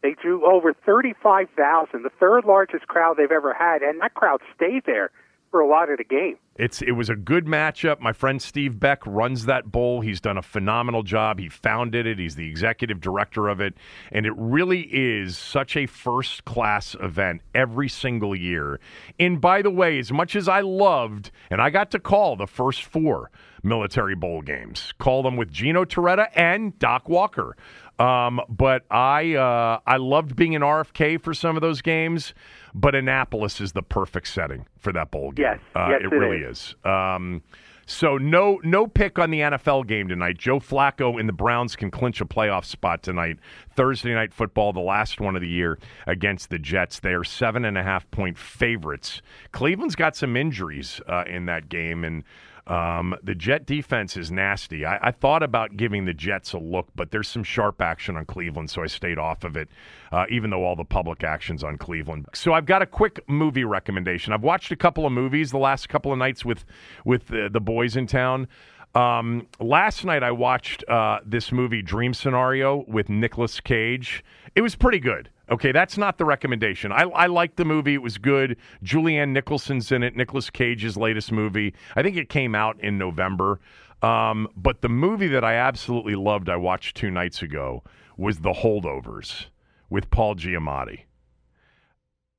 [0.01, 4.83] they drew over 35,000, the third largest crowd they've ever had, and that crowd stayed
[4.85, 5.11] there
[5.53, 6.35] for a lot of the game.
[6.55, 7.99] It's it was a good matchup.
[7.99, 10.01] My friend Steve Beck runs that bowl.
[10.01, 11.37] He's done a phenomenal job.
[11.37, 12.17] He founded it.
[12.17, 13.75] He's the executive director of it,
[14.11, 18.79] and it really is such a first class event every single year.
[19.19, 22.47] And by the way, as much as I loved, and I got to call the
[22.47, 23.29] first four
[23.61, 27.55] military bowl games, call them with Gino Torretta and Doc Walker.
[27.99, 32.33] Um, but I uh, I loved being in RFK for some of those games.
[32.75, 35.45] But Annapolis is the perfect setting for that bowl game.
[35.45, 35.59] Yes.
[35.75, 36.75] Uh, Yes, it it really is.
[36.83, 36.89] is.
[36.89, 37.43] Um,
[37.85, 40.37] so no no pick on the NFL game tonight.
[40.37, 43.37] Joe Flacco and the Browns can clinch a playoff spot tonight.
[43.75, 45.77] Thursday night football, the last one of the year
[46.07, 46.99] against the Jets.
[47.01, 49.21] They are seven and a half point favorites.
[49.51, 52.23] Cleveland's got some injuries uh, in that game, and
[52.67, 54.85] um, the Jet defense is nasty.
[54.85, 58.25] I, I thought about giving the Jets a look, but there's some sharp action on
[58.25, 59.69] Cleveland, so I stayed off of it,
[60.11, 62.27] uh, even though all the public action's on Cleveland.
[62.33, 64.31] So I've got a quick movie recommendation.
[64.31, 66.63] I've watched a couple of movies the last couple of nights with
[67.03, 68.47] with the, the boys in town.
[68.95, 74.23] Um, last night I watched uh, this movie Dream Scenario with Nicolas Cage.
[74.55, 75.29] It was pretty good.
[75.49, 76.91] Okay, that's not the recommendation.
[76.91, 77.95] I, I liked the movie.
[77.95, 78.55] It was good.
[78.83, 80.15] Julianne Nicholson's in it.
[80.15, 81.73] Nicolas Cage's latest movie.
[81.95, 83.59] I think it came out in November.
[84.01, 87.83] Um, but the movie that I absolutely loved, I watched two nights ago,
[88.15, 89.45] was The Holdovers
[89.89, 91.01] with Paul Giamatti.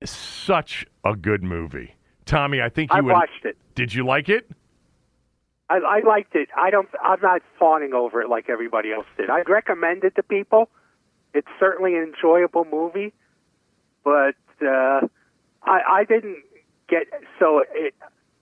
[0.05, 1.94] Such a good movie.
[2.26, 3.12] Tommy, I think you I would.
[3.12, 3.57] watched it.
[3.74, 4.50] Did you like it?
[5.70, 6.48] I, I liked it.
[6.56, 6.88] I don't.
[7.02, 9.30] I'm not fawning over it like everybody else did.
[9.30, 10.68] I'd recommend it to people.
[11.32, 13.12] It's certainly an enjoyable movie,
[14.04, 15.00] but uh,
[15.62, 16.38] I, I didn't
[16.88, 17.06] get
[17.38, 17.64] so.
[17.72, 17.94] It,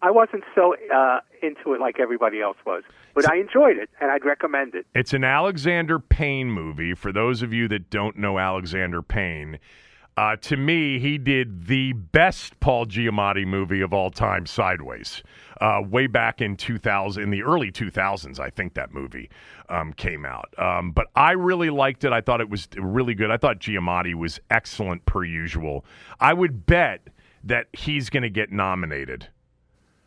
[0.02, 2.82] I wasn't so uh, into it like everybody else was,
[3.14, 4.84] but I enjoyed it and I'd recommend it.
[4.96, 6.92] It's an Alexander Payne movie.
[6.94, 9.60] For those of you that don't know Alexander Payne,
[10.16, 15.22] uh, to me, he did the best Paul Giamatti movie of all time, Sideways.
[15.60, 19.30] Uh, way back in 2000, in the early 2000s, I think that movie
[19.68, 20.52] um, came out.
[20.58, 22.12] Um, but I really liked it.
[22.12, 23.30] I thought it was really good.
[23.30, 25.84] I thought Giamatti was excellent per usual.
[26.20, 27.08] I would bet
[27.44, 29.28] that he's going to get nominated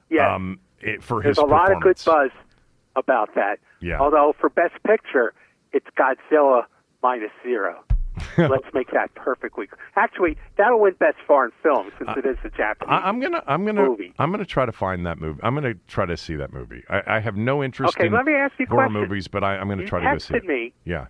[0.09, 2.31] Yeah, um, it, for there's his a lot of good buzz
[2.95, 3.59] about that.
[3.81, 3.99] Yeah.
[3.99, 5.33] Although for Best Picture,
[5.73, 6.63] it's Godzilla
[7.01, 7.83] minus zero.
[8.49, 9.67] Let's make that perfectly.
[9.95, 12.89] Actually, that'll win Best Foreign Film since it is a Japanese.
[12.91, 14.13] I, I'm gonna, I'm gonna, movie.
[14.19, 15.39] I'm gonna try to find that movie.
[15.43, 16.83] I'm gonna try to see that movie.
[16.89, 19.01] I, I have no interest Okay, in let me ask you horror question.
[19.01, 20.45] movies, but I, I'm gonna you try to go see it.
[20.45, 20.73] me.
[20.85, 21.07] Yeah.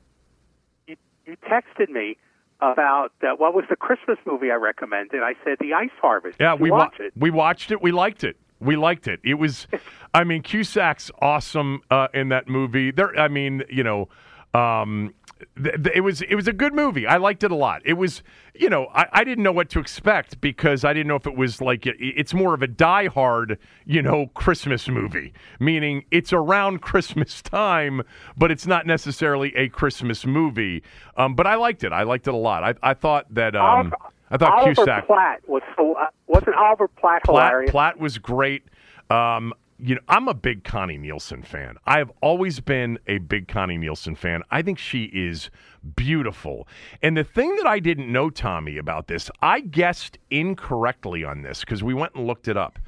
[0.88, 0.96] You,
[1.26, 2.18] you texted me
[2.62, 5.22] about uh, what was the Christmas movie I recommended.
[5.22, 6.38] I said The Ice Harvest.
[6.40, 7.14] Yeah, Did we wa- it.
[7.16, 7.82] we watched it.
[7.82, 8.38] We liked it.
[8.62, 9.20] We liked it.
[9.24, 9.68] It was,
[10.14, 12.92] I mean, Cusack's awesome uh, in that movie.
[12.92, 14.08] There, I mean, you know,
[14.56, 15.14] um,
[15.62, 17.06] th- th- it was it was a good movie.
[17.06, 17.82] I liked it a lot.
[17.86, 21.16] It was, you know, I, I didn't know what to expect because I didn't know
[21.16, 25.34] if it was like it, it's more of a Die Hard, you know, Christmas movie,
[25.60, 28.02] meaning it's around Christmas time,
[28.38, 30.84] but it's not necessarily a Christmas movie.
[31.18, 31.92] Um, but I liked it.
[31.92, 32.64] I liked it a lot.
[32.64, 33.56] I, I thought that.
[33.56, 33.94] Um,
[34.32, 35.06] I thought Oliver Cusack.
[35.06, 37.72] Platt was so, uh, wasn't Oliver Platt, Platt, hilarious.
[37.72, 38.64] Platt was great.
[39.12, 41.76] Um, you know, I'm a big Connie Nielsen fan.
[41.86, 44.42] I have always been a big Connie Nielsen fan.
[44.50, 45.50] I think she is
[45.96, 46.68] beautiful.
[47.02, 51.60] And the thing that I didn't know, Tommy, about this, I guessed incorrectly on this
[51.60, 52.80] because we went and looked it up.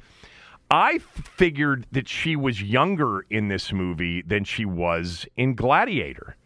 [0.70, 6.36] I figured that she was younger in this movie than she was in Gladiator.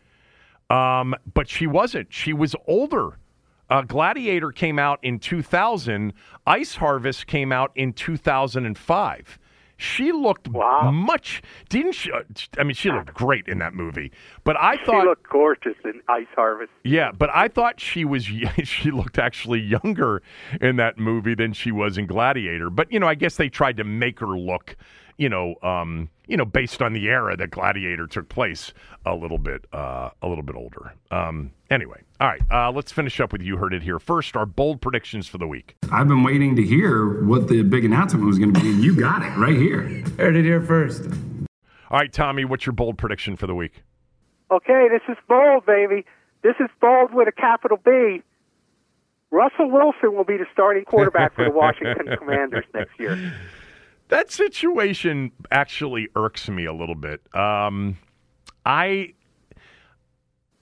[0.71, 2.13] Um, but she wasn't.
[2.13, 3.19] She was older.
[3.69, 6.13] Uh, Gladiator came out in 2000.
[6.47, 9.39] Ice Harvest came out in 2005.
[9.83, 10.91] She looked Wow.
[10.93, 12.11] much, didn't she?
[12.13, 12.21] uh,
[12.59, 14.13] I mean, she looked great in that movie.
[14.45, 16.71] But I she thought, she looked gorgeous in Ice Harvest.
[16.85, 18.25] yeah, but I thought she was
[18.65, 20.23] she looked actually younger
[20.61, 22.71] in that movie than she was in Gladiator.
[22.71, 24.77] But you know, I guess they tried to make her look,
[25.23, 28.73] you know, um, you know, based on the era that Gladiator took place,
[29.07, 30.95] a little bit, uh, a little bit older.
[31.13, 34.37] Um, anyway, all right, uh, let's finish up with you heard it here first.
[34.37, 35.77] Our bold predictions for the week.
[35.93, 38.99] I've been waiting to hear what the big announcement was going to be, and you
[38.99, 40.03] got it right here.
[40.19, 41.05] Heard it here first.
[41.89, 43.85] All right, Tommy, what's your bold prediction for the week?
[44.51, 46.05] Okay, this is bold, baby.
[46.43, 48.23] This is bold with a capital B.
[49.31, 53.33] Russell Wilson will be the starting quarterback for the Washington Commanders next year.
[54.13, 57.23] That situation actually irks me a little bit.
[57.35, 57.97] Um,
[58.67, 59.15] I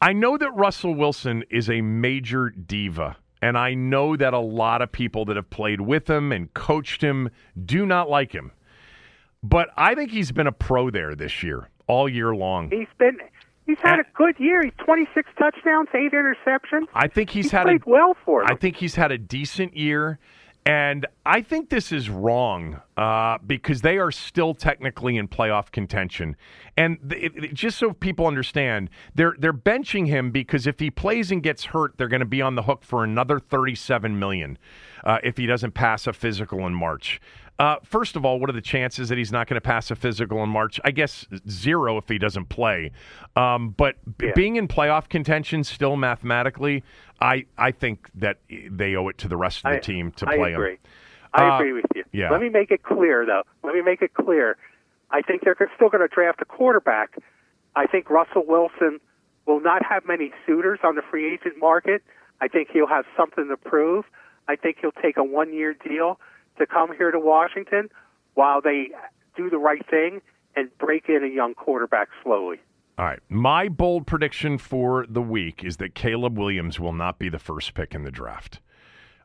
[0.01, 4.83] I know that Russell Wilson is a major diva, and I know that a lot
[4.83, 7.29] of people that have played with him and coached him
[7.65, 8.53] do not like him.
[9.43, 12.71] But I think he's been a pro there this year, all year long.
[12.71, 13.19] He's been
[13.67, 14.63] he's had a good year.
[14.63, 16.87] He's 26 touchdowns, eight interceptions.
[16.95, 18.53] I think he's, He's had played a well for them.
[18.53, 20.21] I think he's had a decent year.
[20.67, 26.37] And I think this is wrong uh, because they are still technically in playoff contention.
[26.77, 31.31] And it, it- just so people understand, they're they're benching him because if he plays
[31.33, 34.59] and gets hurt, they're going to be on the hook for another thirty-seven million
[35.03, 37.21] uh, if he doesn't pass a physical in March.
[37.61, 39.95] Uh, first of all, what are the chances that he's not going to pass a
[39.95, 40.81] physical in March?
[40.83, 42.91] I guess zero if he doesn't play.
[43.37, 44.33] Um, but b- Yeah.
[44.35, 46.83] being in playoff contention still mathematically,
[47.21, 50.27] I, I think that they owe it to the rest of the I- team to
[50.27, 50.71] I play agree.
[50.73, 50.79] him.
[51.35, 52.05] I Uh, agree with you.
[52.13, 52.31] yeah.
[52.31, 53.43] Let me make it clear, though.
[53.63, 54.57] Let me make it clear.
[55.11, 57.11] I think they're still going to draft a quarterback.
[57.77, 59.01] I think Russell Wilson
[59.45, 62.03] will not have many suitors on the free agent market.
[62.41, 64.07] I think he'll have something to prove.
[64.49, 66.19] I think he'll take a one year deal
[66.61, 67.91] to come here to Washington
[68.35, 68.91] while they
[69.37, 70.21] do the right thing
[70.57, 72.59] and break in a young quarterback slowly.
[72.99, 73.21] All right.
[73.29, 77.75] My bold prediction for the week is that Caleb Williams will not be the first
[77.75, 78.61] pick in the draft.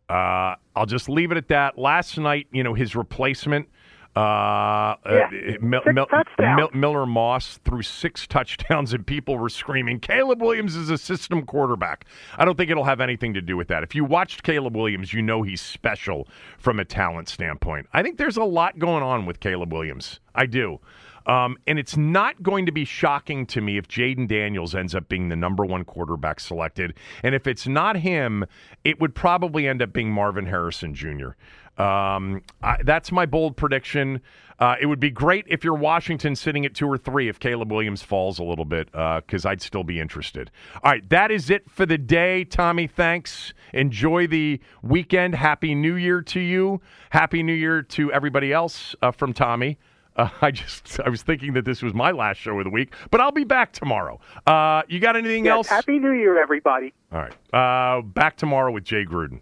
[0.07, 1.77] Uh, I'll just leave it at that.
[1.77, 3.67] Last night, you know, his replacement,
[4.15, 5.29] uh, Yeah, uh,
[5.61, 6.57] Mil- six Mil- touchdowns.
[6.57, 11.43] Mil- Miller Moss threw six touchdowns, and people were screaming, Caleb Williams is a system
[11.45, 12.05] quarterback.
[12.37, 13.83] I don't think it'll have anything to do with that.
[13.83, 16.27] If you watched Caleb Williams, you know he's special
[16.57, 17.87] from a talent standpoint.
[17.93, 20.19] I think there's a lot going on with Caleb Williams.
[20.33, 20.79] I do.
[21.27, 25.09] Um, and it's not going to be shocking to me if Jayden Daniels ends up
[25.09, 26.93] being the number one quarterback selected.
[27.23, 28.45] And if it's not him,
[28.83, 31.29] it would probably end up being Marvin Harrison Jr.
[31.77, 34.21] Um, I, that's my bold prediction.
[34.57, 37.71] Uh, it would be great if you're Washington sitting at two or three if Caleb
[37.71, 40.49] Williams falls a little bit, because I'd still be interested.
[40.81, 42.45] All right, that is it for the day.
[42.45, 43.53] Tommy, thanks.
[43.73, 45.35] Enjoy the weekend.
[45.35, 46.79] Happy New Year to you.
[47.09, 49.77] Happy New Year to everybody else uh, from Tommy.
[50.15, 52.93] Uh, I just I was thinking that this was my last show of the week,
[53.11, 54.21] but I'll be back tomorrow.
[54.47, 55.67] Uh, you got anything Yes, else?
[55.67, 56.93] Happy New Year, everybody.
[57.11, 57.33] All right.
[57.53, 59.41] Uh, back tomorrow with Jay Gruden.